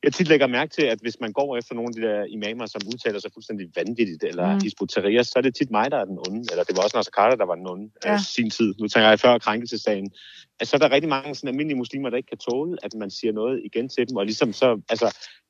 [0.05, 2.65] jeg tit lægger mærke til, at hvis man går efter nogle af de der imamer,
[2.65, 4.59] som udtaler sig fuldstændig vanvittigt, eller Mm.
[4.63, 6.41] Hisbutterias, så er det tit mig, der er den onde.
[6.51, 8.09] Eller det var også Nasser Carter, der var den onde Ja.
[8.09, 8.13] ja.
[8.13, 8.69] øh, sin tid.
[8.81, 10.11] Nu tænker jeg før krænkelsesagen.
[10.59, 13.09] Altså, så er der rigtig mange sådan, almindelige muslimer, der ikke kan tåle, at man
[13.11, 14.15] siger noget igen til dem.
[14.17, 15.07] Og ligesom så, altså,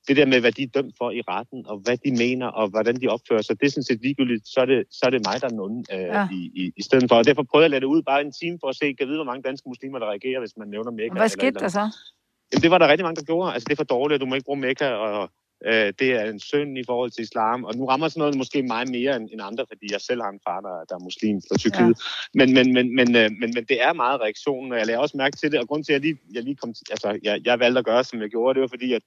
[0.07, 2.67] det der med, hvad de er dømt for i retten, og hvad de mener, og
[2.69, 5.21] hvordan de opfører sig, det er sådan set ligegyldigt, så er det, så er det
[5.29, 6.27] mig, der er onde øh, Ja.
[6.31, 7.15] i, i, i stedet for.
[7.15, 9.07] Og derfor prøvede jeg at lade det ud bare en time for at se, kan
[9.07, 11.17] vide, hvor mange danske muslimer, der reagerer, hvis man nævner Mekka.
[11.17, 11.85] Hvad skete der så?
[12.55, 13.53] Jamen, det var der rigtig mange, der gjorde.
[13.53, 15.29] Altså, det er for dårligt, du må ikke bruge Mekka, og
[15.65, 17.63] øh, det er en synd i forhold til islam.
[17.63, 20.29] Og nu rammer sådan noget måske mig mere end, end andre, fordi jeg selv har
[20.29, 21.95] en far, der, der er muslim fra Tyrkiet.
[21.97, 22.39] Ja.
[22.39, 25.17] Men, men, men, men, øh, men, men det er meget reaktionen, og jeg lader også
[25.17, 25.59] mærke til det.
[25.59, 27.85] Og grund til, at jeg lige, jeg lige kom til, altså, jeg, jeg valgte at
[27.85, 29.01] gøre, som jeg gjorde, det var fordi, at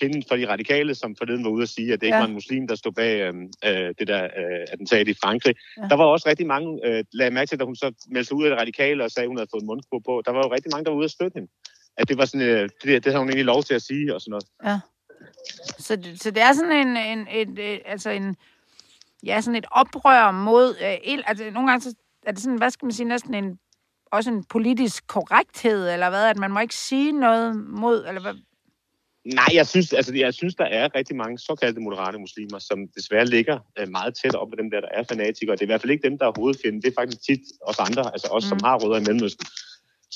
[0.00, 2.22] hende fra de radikale, som forleden var ude at sige, at det ikke Ja.
[2.22, 3.34] var en muslim, der stod bag øh,
[3.64, 5.54] øh, det der øh, attentat i Frankrig.
[5.76, 5.82] Ja.
[5.90, 8.44] Der var også rigtig mange, øh, lagde mærke til, da hun så meldte sig ud
[8.44, 10.22] af det radikale og sagde, at hun havde fået mundkur på.
[10.26, 11.48] Der var jo rigtig mange, der var ude at støtte hende.
[12.00, 14.20] At det var sådan, øh, det, det havde hun egentlig lov til at sige og
[14.20, 14.44] sådan noget.
[15.78, 18.36] Så, det- så det er sådan en, en, et, et, altså en,
[19.26, 21.94] ja, sådan et oprør mod, øh, el, altså nogle gange så
[22.26, 23.58] er det sådan, hvad skal man sige, næsten en,
[24.12, 28.34] også en politisk korrekthed, eller hvad, at man må ikke sige noget mod, eller hvad?
[29.24, 33.26] Nej, jeg synes, altså, jeg synes, der er rigtig mange såkaldte moderate muslimer, som desværre
[33.26, 35.54] ligger øh, meget tæt op med dem der, der er fanatikere.
[35.56, 36.82] Det er i hvert fald ikke dem, der er hovedfjenden.
[36.82, 38.48] Det er faktisk tit os andre, altså os, mm.
[38.48, 39.46] som har rødder i Mellemøsten,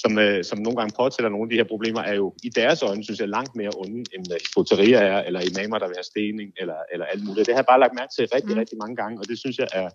[0.02, 2.82] som, øh, som nogle gange påtæller nogle af de her problemer, er jo i deres
[2.82, 6.10] øjne, synes jeg, langt mere onde, end uh, Hisbutteria er, eller imamer, der vil have
[6.14, 7.46] stening, eller, eller alt muligt.
[7.46, 8.60] Det har jeg bare lagt mærke til rigtig, Mm.
[8.62, 9.88] rigtig mange gange, og det synes jeg er,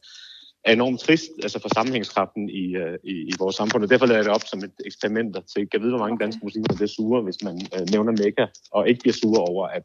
[0.65, 3.83] er enormt trist altså for sammenhængskraften i, uh, i, i vores samfund.
[3.83, 6.41] Og derfor lader jeg det op som et eksperiment til, kan vide, hvor mange danske
[6.43, 9.83] muslimer bliver sure, hvis man uh, nævner Mekka, og ikke bliver sure over, at,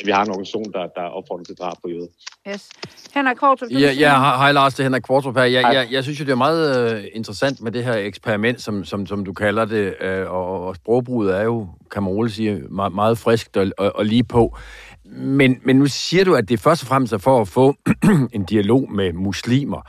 [0.00, 2.06] at vi har en organisation, der, der opfordrer til drab på jøder.
[2.48, 2.68] Yes.
[3.14, 4.38] Henrik Kortrup, du Ja, ja, noget?
[4.38, 5.44] hej Lars, det er Henrik Kvartrup her.
[5.44, 8.84] Jeg, jeg, jeg synes jo, det er meget øh, interessant med det her eksperiment, som,
[8.84, 12.54] som, som du kalder det, øh, og, og sprogbruget er jo, kan man roligt sige,
[12.70, 14.56] meget, meget friskt og, og, og lige på.
[15.04, 17.74] Men, men nu siger du, at det først og fremmest er for at få
[18.32, 19.88] en dialog med muslimer.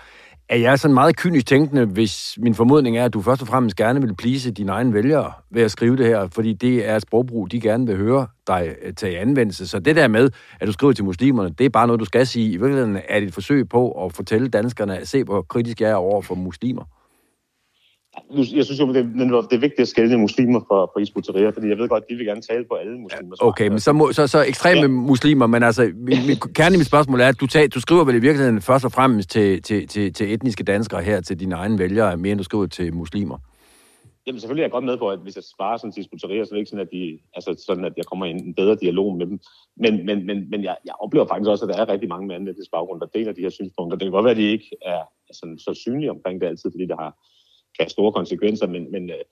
[0.49, 3.75] Er jeg sådan meget kynisk tænkende, hvis min formodning er, at du først og fremmest
[3.75, 7.01] gerne vil plise dine egne vælgere ved at skrive det her, fordi det er et
[7.01, 9.67] sprogbrug, de gerne vil høre dig øh, tage i anvendelse.
[9.67, 10.29] Så det der med,
[10.59, 12.51] at du skriver til muslimerne, det er bare noget, du skal sige.
[12.51, 15.89] I virkeligheden er det et forsøg på at fortælle danskerne, at se hvor kritisk jeg
[15.89, 16.83] er over for muslimer.
[18.32, 19.05] Nu, jeg synes jo, det,
[19.49, 22.26] det er vigtigt at skælde muslimer fra, fra Isbuteria, fordi jeg ved godt, de vil
[22.26, 23.36] gerne tale på alle muslimer.
[23.39, 24.88] Okay, men så, må, så, så ekstreme ja.
[24.88, 28.03] muslimer, men altså, min, min, kerne i mit spørgsmål er, at du, tag, du skriver
[28.03, 31.55] vel i virkeligheden først og fremmest til, til, til, til etniske danskere her, til dine
[31.55, 33.38] egne vælgere, mere end du skriver til muslimer.
[34.28, 36.49] Jamen selvfølgelig er jeg godt med på, at hvis jeg sparer sådan til Isbuteria, så
[36.51, 39.17] er det ikke sådan, at, de, altså sådan, at jeg kommer i en bedre dialog
[39.17, 39.39] med dem.
[39.78, 42.36] Men, men, men, men jeg, jeg oplever faktisk også, at der er rigtig mange med
[42.36, 43.97] anden baggrund, der deler de her synspunkter.
[43.97, 45.01] Det kan godt være, at de ikke er
[45.34, 47.11] sådan, så synlige omkring det altid, fordi det har,
[47.80, 49.23] kan have store konsekvenser, men, men øh,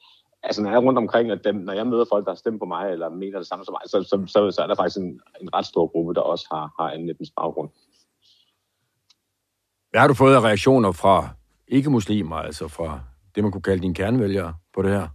[0.43, 2.59] altså, når jeg er rundt omkring, at dem, når jeg møder folk, der har stemt
[2.59, 4.97] på mig, eller mener det samme som mig, så, så, så, så er der faktisk
[4.97, 7.69] en, en ret stor gruppe, der også har, har en etnisk baggrund.
[9.89, 11.29] Hvad har du fået af reaktioner fra
[11.67, 12.99] ikke-muslimer, altså fra
[13.35, 15.07] det, man kunne kalde dine kernevælgere på det her?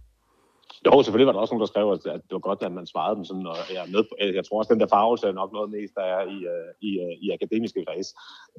[0.85, 3.15] Jo, selvfølgelig var der også nogen, der skrev, at det var godt, at man svarede
[3.15, 5.39] dem sådan, og jeg, er med på, jeg tror også, at den der farvelse er
[5.41, 8.09] nok noget mest, der er i, øh, i, øh, i akademiske kreds.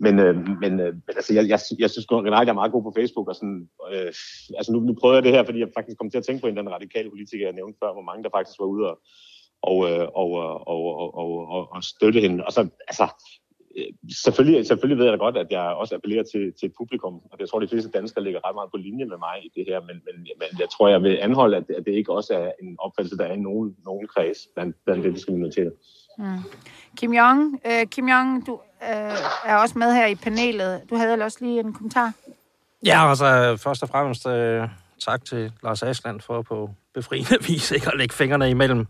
[0.04, 2.96] Men, øh, men, men altså, jeg, jeg, jeg synes generelt, jeg er meget god på
[2.98, 3.60] Facebook, og sådan,
[3.92, 4.10] øh,
[4.58, 6.46] altså nu, nu prøver jeg det her, fordi jeg faktisk kom til at tænke på
[6.46, 8.96] en den radikale politiker, jeg nævnte før, hvor mange der faktisk var ude og,
[9.70, 9.76] og,
[10.20, 12.44] og, og, og, og, og, og støtte hende.
[12.46, 12.60] Og så,
[12.90, 13.06] altså,
[14.24, 17.36] selvfølgelig, selvfølgelig ved jeg da godt, at jeg også appellerer til, til et publikum, og
[17.40, 19.80] jeg tror, de fleste danskere ligger ret meget på linje med mig i det her,
[19.80, 22.76] men, men, men jeg tror, jeg vil anholde, at, at det ikke også er en
[22.78, 25.70] opfattelse, der er i nogen, nogen kreds blandt, blandt det, de skal notere.
[26.18, 26.24] Mm.
[26.96, 30.82] Kim Jong, øh, Kim Jong, du øh, er også med her i panelet.
[30.90, 32.12] Du havde også lige en kommentar.
[32.86, 34.68] Ja, altså først og fremmest øh,
[34.98, 38.86] tak til Lars Asland for på befriende vis ikke at lægge fingrene imellem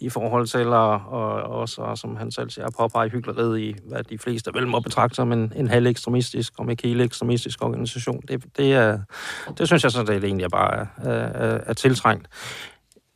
[0.00, 4.18] i forhold til og, og også, som han selv siger, påpege hyggeleriet i, hvad de
[4.18, 8.22] fleste vel må betragte som en, en halv ekstremistisk, om ikke hele ekstremistisk organisation.
[8.28, 8.98] Det, det, er,
[9.58, 12.28] det synes jeg sådan set egentlig er bare er, er, er tiltrængt.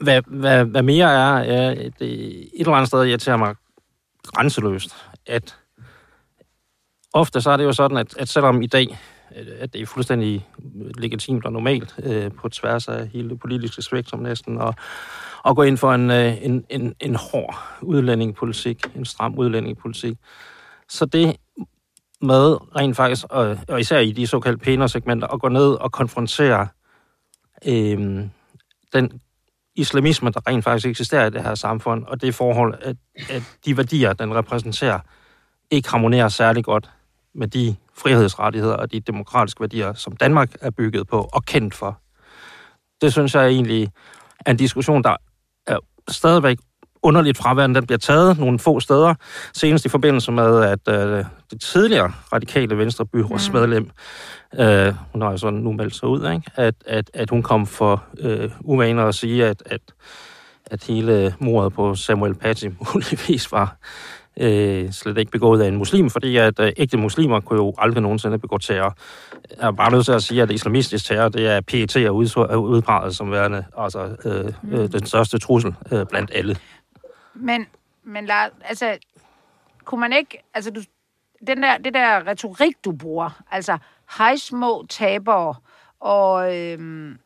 [0.00, 3.54] Hvad, hvad, hvad mere er, er det et eller andet sted irriterer mig
[4.22, 4.96] grænseløst,
[5.26, 5.56] at
[7.12, 8.98] ofte så er det jo sådan, at, at selvom i dag
[9.36, 10.48] Øh, at det er fuldstændig
[10.98, 14.74] legitimt og normalt øh, på tværs af hele det politiske spektrum næsten, og,
[15.42, 20.16] og gå ind for en, øh, en, en, en hård udlændingepolitik, en stram udlændingepolitik.
[20.88, 21.36] Så det
[22.20, 25.92] med rent faktisk, og, og især i de såkaldte pænere segmenter, at gå ned og
[25.92, 26.68] konfrontere
[27.66, 28.24] øh,
[28.92, 29.20] den
[29.74, 32.96] islamisme, der rent faktisk eksisterer i det her samfund, og det forhold, at,
[33.30, 34.98] at de værdier, den repræsenterer,
[35.70, 36.90] ikke harmonerer særlig godt
[37.36, 42.00] med de frihedsrettigheder og de demokratiske værdier, som Danmark er bygget på og kendt for.
[43.00, 43.88] Det synes jeg egentlig
[44.46, 45.16] er en diskussion, der
[45.66, 45.78] er
[46.08, 46.58] stadigvæk
[47.02, 47.80] underligt fraværende.
[47.80, 49.14] Den bliver taget nogle få steder,
[49.52, 53.90] senest i forbindelse med, at øh, det tidligere radikale venstre byrådsmedlem,
[54.60, 56.50] øh, hun har jo sådan nu meldt sig ud, ikke?
[56.56, 59.80] At, at, at hun kom for øh, uvaner at sige, at, at,
[60.66, 63.76] at hele mordet på Samuel Paty muligvis var
[64.40, 68.02] øh, slet ikke begået af en muslim, fordi at øh, ægte muslimer kunne jo aldrig
[68.02, 68.96] nogensinde begå terror.
[69.60, 73.16] Jeg er bare nødt til at sige, at islamistisk terror, det er PET er udpeget
[73.16, 76.56] som værende altså, øh, øh, den største trussel øh, blandt alle.
[77.34, 77.66] Men,
[78.04, 78.98] men Lars, altså,
[79.84, 80.80] kunne man ikke, altså du,
[81.46, 83.78] den der, det der retorik, du bruger, altså
[84.18, 85.54] hej små tabere,
[86.00, 87.18] og øhm,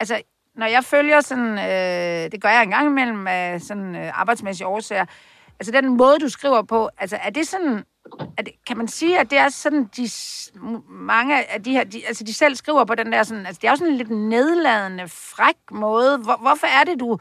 [0.00, 0.22] altså,
[0.54, 4.66] når jeg følger sådan, øh, det gør jeg en gang imellem af sådan øh, arbejdsmæssige
[4.66, 5.04] årsager,
[5.60, 7.84] altså den måde, du skriver på, altså er det sådan,
[8.38, 10.08] er det, kan man sige, at det er sådan, de,
[10.88, 13.68] mange af de her, de, altså de selv skriver på den der sådan, altså det
[13.68, 16.18] er jo sådan en lidt nedladende, fræk måde.
[16.18, 17.18] Hvor, hvorfor er det, du,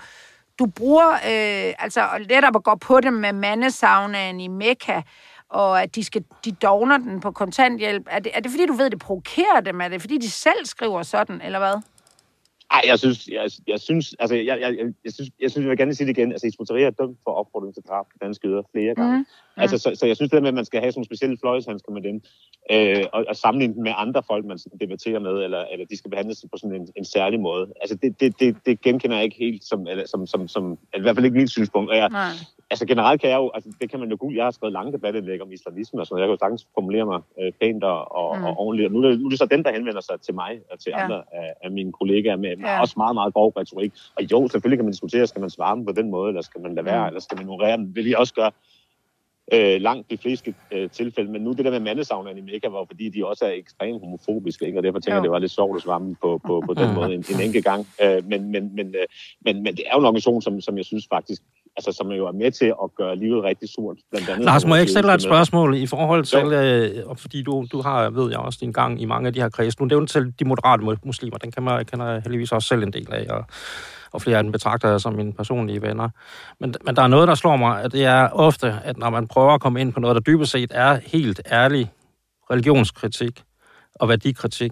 [0.59, 5.01] du bruger, øh, altså netop at gå på dem med mandesaunaen i Mekka,
[5.49, 8.07] og at de, skal, de dogner den på kontanthjælp.
[8.09, 9.81] Er det, er det fordi, du ved, det provokerer dem?
[9.81, 11.81] Er det fordi, de selv skriver sådan, eller hvad?
[12.73, 15.69] Ej, jeg synes, jeg, jeg synes, altså, jeg, jeg, jeg, jeg, synes, jeg synes, jeg
[15.69, 18.47] vil gerne sige det igen, altså, Ismoteria er dømt for opfordring til drab på danske
[18.47, 19.17] yder flere gange.
[19.17, 19.25] Mm.
[19.57, 19.61] Mm.
[19.61, 21.91] Altså, så, så, jeg synes det med, at man skal have sådan nogle specielle fløjshandsker
[21.91, 22.21] med dem,
[22.71, 26.11] øh, og, og sammenligne dem med andre folk, man debatterer med, eller, eller de skal
[26.11, 27.73] behandles på sådan en, en særlig måde.
[27.81, 31.01] Altså, det, det, det, det genkender jeg ikke helt som, eller, som, som, som i
[31.01, 31.91] hvert fald ikke mit synspunkt.
[31.91, 32.31] Og jeg, Nej
[32.73, 34.91] altså generelt kan jeg jo, altså det kan man jo gode, jeg har skrevet lange
[34.91, 38.37] debatindlæg om islamisme og sådan Jeg kan jo sagtens formulere mig øh, pænt og, og,
[38.37, 38.43] mm.
[38.43, 38.87] og ordentligt.
[38.87, 40.79] Og nu, er det, nu er det så den, der henvender sig til mig og
[40.79, 41.03] til ja.
[41.03, 42.81] andre af, af mine kollegaer med, med ja.
[42.81, 43.93] også meget, meget grov retorik.
[44.17, 46.61] Og jo, selvfølgelig kan man diskutere, skal man svare dem på den måde, eller skal
[46.61, 47.07] man lade være, mm.
[47.07, 47.95] eller skal man ignorere dem.
[47.95, 48.51] Vil jeg også gøre
[49.53, 51.31] øh, langt de fleste øh, tilfælde.
[51.31, 54.65] Men nu det der med mandesavnerne i Mekka var, fordi de også er ekstremt homofobiske,
[54.65, 54.79] ikke?
[54.79, 57.13] og derfor tænker jeg, det var lidt sjovt at svare på, på, på den måde
[57.13, 57.87] en, en enkelt gang.
[58.03, 59.05] Øh, men, men, men, øh,
[59.41, 61.41] men, men det er jo en organisation, som, som jeg synes faktisk
[61.77, 63.97] altså, som jo er med til at gøre livet rigtig surt.
[64.11, 67.41] Blandt andet, Lars, må jeg ikke stille dig et spørgsmål i forhold til, øh, fordi
[67.41, 69.79] du, du har, ved jeg også, din gang i mange af de her kredse.
[69.79, 72.93] Nu nævnte til de moderate muslimer, den kan man, kender jeg heldigvis også selv en
[72.93, 73.45] del af, og,
[74.11, 76.09] og flere af dem betragter jeg som mine personlige venner.
[76.59, 79.27] Men, men der er noget, der slår mig, at det er ofte, at når man
[79.27, 81.91] prøver at komme ind på noget, der dybest set er helt ærlig
[82.51, 83.43] religionskritik
[83.95, 84.71] og værdikritik,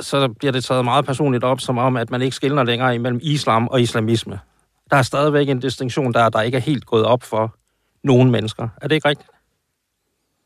[0.00, 3.20] så bliver det taget meget personligt op, som om, at man ikke skiller længere imellem
[3.22, 4.40] islam og islamisme
[4.90, 7.56] der er stadigvæk en distinktion der, der ikke er helt gået op for
[8.02, 8.68] nogle mennesker.
[8.82, 9.30] Er det ikke rigtigt?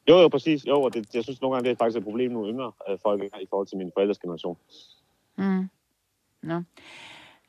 [0.09, 0.66] Jo, jo, præcis.
[0.66, 2.99] Jo, og det, jeg synes nogle gange, det er faktisk et problem nu yngre øh,
[3.03, 4.57] folk i forhold til min forældres generation.
[5.36, 5.68] Mm.
[6.43, 6.62] No.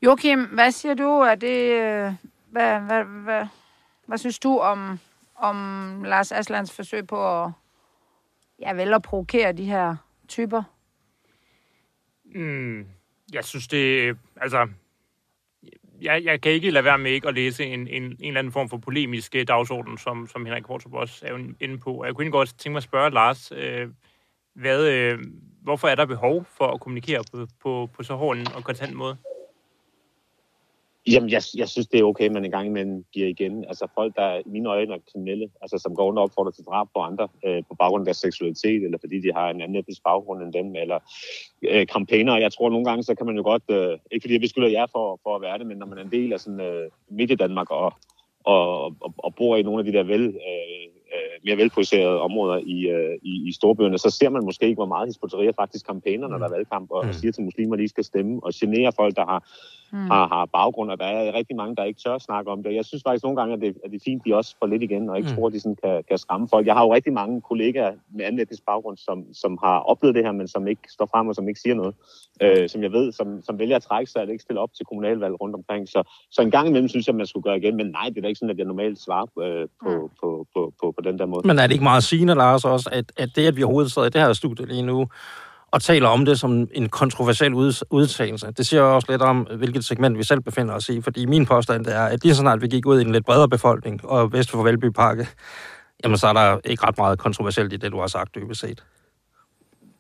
[0.01, 1.09] Joachim, hvad siger du?
[1.09, 2.13] Er det, øh,
[2.51, 3.47] hvad, hvad, hvad,
[4.05, 4.99] hvad synes du om,
[5.35, 7.51] om Lars Aslands forsøg på at,
[8.59, 9.95] ja, vel at provokere de her
[10.27, 10.63] typer?
[12.35, 12.87] Mm,
[13.33, 14.67] jeg synes det, altså,
[16.01, 18.53] jeg, jeg kan ikke lade være med ikke at læse en, en, en eller anden
[18.53, 21.93] form for polemisk øh, dagsorden, som, som Henrik Kortrup også er inde på.
[21.93, 23.87] Og jeg kunne godt tænke mig at spørge Lars, øh,
[24.55, 25.19] hvad, øh,
[25.61, 28.95] hvorfor er der behov for at kommunikere på, på, på så hård en og kontant
[28.95, 29.17] måde?
[31.07, 33.65] Jamen, jeg, jeg synes, det er okay, at man en gang imellem giver igen.
[33.65, 36.63] Altså folk, der i mine øjne er kriminelle, altså som går rundt og opfordrer til
[36.63, 39.77] drab på andre øh, på baggrund af deres seksualitet, eller fordi de har en anden
[39.77, 40.99] etnisk baggrund end dem, eller
[41.61, 42.37] øh, campaigner.
[42.37, 44.85] Jeg tror, nogle gange, så kan man jo godt, øh, ikke fordi jeg beskylder jer
[44.91, 47.31] for, for at være det, men når man er en del af sådan øh, midt
[47.31, 47.93] i Danmark og,
[48.43, 52.57] og, og, og bor i nogle af de der vel, øh, øh, mere velpositionerede områder
[52.57, 56.27] i, øh, i, i storbyerne, så ser man måske ikke, hvor meget hispoterier faktisk campaigner,
[56.27, 57.09] når der er valgkamp, og, mm.
[57.09, 59.39] og siger til muslimer, at de skal stemme, og generer folk, der har,
[59.91, 60.09] mm.
[60.11, 62.75] har, har baggrund, og der er rigtig mange, der ikke tør at snakke om det.
[62.75, 64.67] Jeg synes faktisk nogle gange, at det, at det er fint, at de også får
[64.67, 65.35] lidt igen, og ikke mm.
[65.35, 66.67] tror, at de sådan kan, kan skræmme folk.
[66.67, 70.23] Jeg har jo rigtig mange kollegaer med anden etnisk baggrund, som, som har oplevet det
[70.23, 71.95] her, men som ikke står frem og som ikke siger noget,
[72.41, 74.85] øh, som jeg ved, som, som vælger at trække sig, at ikke stille op til
[74.85, 75.89] kommunalvalg rundt omkring.
[75.89, 78.17] Så, så en gang imellem synes jeg, at man skulle gøre igen, men nej, det
[78.17, 80.09] er da ikke sådan, at jeg normalt svarer øh, på, mm.
[80.21, 81.47] på, på, på, på den der måde.
[81.47, 84.07] Men er det ikke meget sigende, Lars, også, at, at det, at vi overhovedet sidder
[84.07, 85.07] i det her studie lige nu,
[85.71, 87.53] og taler om det som en kontroversiel
[87.89, 88.51] udtalelse.
[88.57, 91.87] Det siger også lidt om, hvilket segment vi selv befinder os i, fordi min påstand
[91.87, 94.51] er, at lige så snart vi gik ud i en lidt bredere befolkning, og vest
[94.51, 95.27] for Valby Parke,
[96.03, 98.83] jamen så er der ikke ret meget kontroversielt i det, du har sagt, dybest set.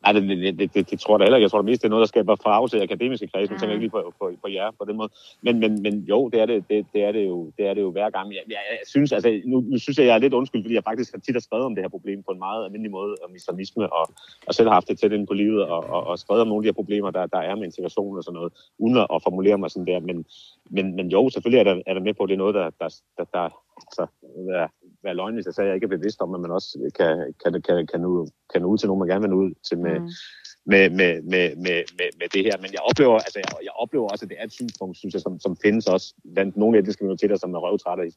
[0.03, 1.43] Nej, det, det, det, det, det tror jeg da heller ikke.
[1.43, 3.49] Jeg tror det mest, det er noget, der skaber farve til akademiske kreds.
[3.49, 5.09] Nu tænker jeg ikke lige på, på, på jer på den måde.
[5.41, 7.81] Men, men, men jo, det er det, det, det, er det, jo, det er det
[7.81, 8.27] jo hver gang.
[8.37, 10.83] Jeg, jeg, jeg synes, altså, nu, nu synes jeg, jeg er lidt undskyld, fordi jeg
[10.83, 13.35] faktisk har tit har skrevet om det her problem på en meget almindelig måde, om
[13.35, 14.05] islamisme, og,
[14.47, 16.59] og selv har haft det tæt ind på livet, og, og, og skrevet om nogle
[16.59, 19.57] af de her problemer, der, der er med integration og sådan noget, uden at formulere
[19.57, 19.99] mig sådan der.
[19.99, 20.25] Men,
[20.69, 22.69] men, men jo, selvfølgelig er der, er der med på, at det er noget, der,
[22.79, 23.49] der, der, der
[23.87, 24.07] altså,
[24.51, 24.67] være,
[25.03, 27.33] være løgn, hvis jeg sagde, at jeg ikke er bevidst om, at man også kan,
[27.43, 29.77] kan, kan, kan, nå, kan nå ud til nogen, man gerne vil nå ud til
[29.77, 30.09] med, mm.
[30.65, 32.57] med, med, med, med, med, med det her.
[32.63, 35.21] Men jeg oplever, altså, jeg, jeg oplever også, at det er et synspunkt, synes jeg,
[35.21, 38.11] som, som findes også blandt nogle af de minoriteter, som er røvtrætte i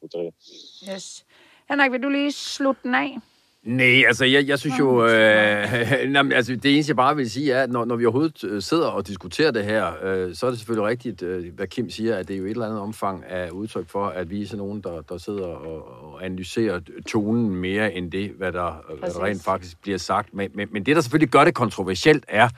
[0.93, 1.25] Yes.
[1.69, 3.19] Henrik, vil du lige slutte den af?
[3.63, 7.51] Nej, altså jeg, jeg synes jo, øh, nej, altså det eneste jeg bare vil sige
[7.51, 10.49] er, at når, når vi overhovedet øh, sidder og diskuterer det her, øh, så er
[10.49, 13.25] det selvfølgelig rigtigt, øh, hvad Kim siger, at det er jo et eller andet omfang
[13.25, 17.55] af udtryk for, at vi er sådan nogen, der, der sidder og, og analyserer tonen
[17.55, 20.33] mere end det, hvad der, hvad der rent faktisk bliver sagt.
[20.33, 22.49] Men, men, men det, der selvfølgelig gør det kontroversielt, er,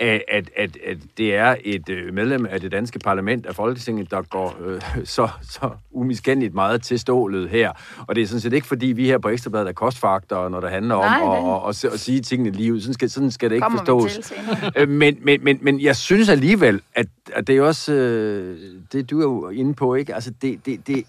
[0.00, 4.10] at, at, at, at det er et øh, medlem af det danske parlament af Folketinget,
[4.10, 7.72] der går øh, så, så umiskendeligt meget til stålet her.
[8.06, 10.70] Og det er sådan set ikke, fordi vi her på Ekstrabladet er kostfaktor, når det
[10.70, 12.80] handler om Nej, at, at, at, at sige tingene lige ud.
[12.80, 14.32] Sådan skal, sådan skal det ikke Kommer forstås.
[14.76, 18.58] Øh, men, men, men, men jeg synes alligevel, at, at det er også, øh,
[18.92, 20.14] det du er jo inde på, ikke?
[20.14, 21.04] Altså, det, det, det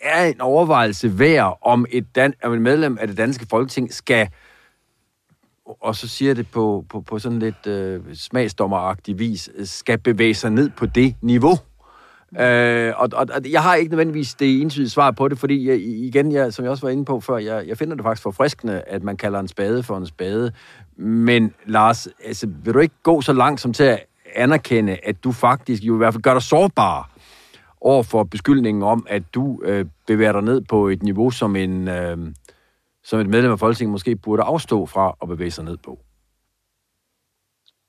[0.00, 4.20] er en overvejelse værd, om et, dan, om et medlem af det danske folketing skal
[4.22, 4.28] øh,
[5.66, 10.34] og så siger det på, på, på sådan lidt øh, smagsdommeragtig vis, øh, skal bevæge
[10.34, 11.58] sig ned på det niveau.
[12.40, 15.80] Øh, og, og, og jeg har ikke nødvendigvis det entydige svar på det, fordi jeg,
[15.80, 18.80] igen, jeg, som jeg også var inde på før, jeg, jeg finder det faktisk forfriskende,
[18.80, 20.52] at man kalder en spade for en spade.
[20.96, 24.04] Men Lars, altså, vil du ikke gå så langt som til at
[24.34, 27.10] anerkende, at du faktisk jo i hvert fald gør dig sårbar
[27.80, 31.88] over for beskyldningen om, at du øh, bevæger dig ned på et niveau som en...
[31.88, 32.18] Øh,
[33.04, 35.98] som et medlem af Folketinget måske burde afstå fra at bevæge sig ned på?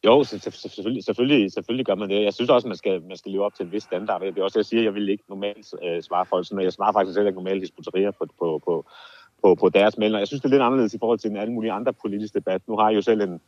[0.05, 2.23] Jo, selvfølgelig, selvfølgelig, selvfølgelig gør man det.
[2.23, 4.21] Jeg synes også, man skal, man skal leve op til en vis standard.
[4.21, 6.93] Det er også, jeg siger, jeg vil ikke normalt øh, svare folk sådan, jeg svarer
[6.93, 8.85] faktisk selv ikke normalt disputerier på, på, på,
[9.43, 10.19] på, på deres meldinger.
[10.19, 12.61] Jeg synes, det er lidt anderledes i forhold til en alle mulige andre politisk debat.
[12.67, 13.41] Nu har jeg jo selv en,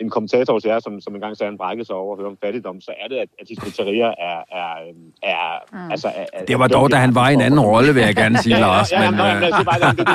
[0.00, 2.38] en kommentator hos jer, som, som engang sagde, han brækkede sig over at høre om
[2.44, 4.70] fattigdom, så er det, at, at Hizbollah er, er,
[5.22, 5.42] er,
[5.72, 5.90] mm.
[5.90, 8.38] altså, er, Det var dog, da han var i en anden rolle, vil jeg gerne
[8.38, 8.92] sige, Lars.
[8.92, 10.06] Men, ja, ja, det,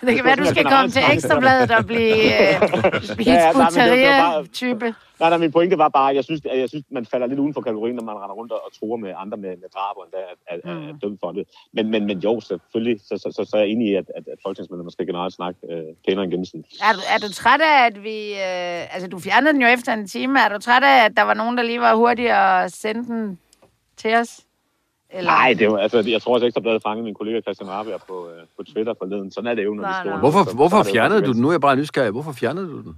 [0.06, 4.94] det, kan være, du skal komme til Ekstrabladet og blive uh, Hizbollah-type.
[5.20, 7.40] Nej, nej, min pointe var bare, at jeg synes, at jeg synes, man falder lidt
[7.40, 10.04] uden for kategorien, når man render rundt og tror med andre med, med drab, og
[10.04, 11.00] endda er, er, er, mm.
[11.00, 11.44] dømt for det.
[11.72, 14.24] Men, men, men jo, selvfølgelig, så, så, så, så er jeg enig i, at, at,
[14.32, 16.64] at folketingsmedlemmer skal generelt snakke øh, pænere end gennemsnit.
[16.88, 18.32] Er du, er du træt af, at vi...
[18.32, 20.40] Øh, altså, du fjernede den jo efter en time.
[20.40, 23.38] Er du træt af, at der var nogen, der lige var hurtige at sende den
[23.96, 24.40] til os?
[25.10, 25.30] Eller?
[25.30, 27.96] Nej, det var, altså, jeg tror også ikke, der blev fanget min kollega Christian Rabia
[28.08, 29.32] på, øh, på Twitter forleden.
[29.32, 30.18] Sådan er det jo, når nej, vi står.
[30.18, 31.40] Hvorfor, hvorfor fjernede du den?
[31.40, 32.10] Nu er jeg bare nysgerrig.
[32.10, 32.94] Hvorfor fjernede du den?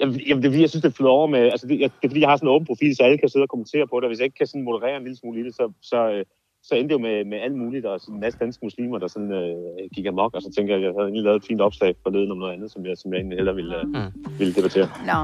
[0.00, 1.40] Jamen, jamen det er fordi, jeg synes, det flyder over med...
[1.40, 3.28] Altså, det, jeg, det er fordi, jeg har sådan en åben profil, så alle kan
[3.28, 4.04] sidde og kommentere på det.
[4.04, 6.24] Og hvis jeg ikke kan sådan moderere en lille smule i det, så, så, øh,
[6.62, 9.08] så endte det jo med, med alt muligt, og sådan en masse danske muslimer, der
[9.08, 9.56] sådan øh,
[9.94, 12.30] gik amok, og så tænker jeg, at jeg havde egentlig lavet et fint opslag forleden
[12.30, 14.38] om noget andet, som jeg, som jeg egentlig hellere ville, mm.
[14.38, 14.88] ville debattere.
[15.06, 15.20] Nå.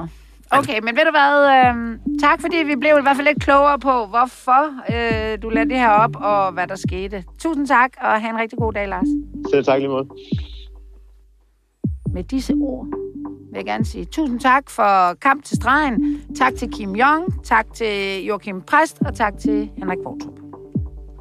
[0.58, 1.34] Okay, men ved du hvad?
[1.54, 1.74] Øh,
[2.20, 4.62] tak fordi vi blev i hvert fald lidt klogere på, hvorfor
[4.92, 7.24] øh, du lader det her op, og hvad der skete.
[7.38, 9.08] Tusind tak, og have en rigtig god dag, Lars.
[9.50, 10.08] Selv tak lige måde.
[12.12, 12.86] Med disse ord
[13.50, 16.22] vil jeg gerne sige tusind tak for kamp til stregen.
[16.36, 20.38] Tak til Kim Jong, tak til Joachim Præst, og tak til Henrik Bortrup.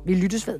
[0.06, 0.60] Vi lyttes ved.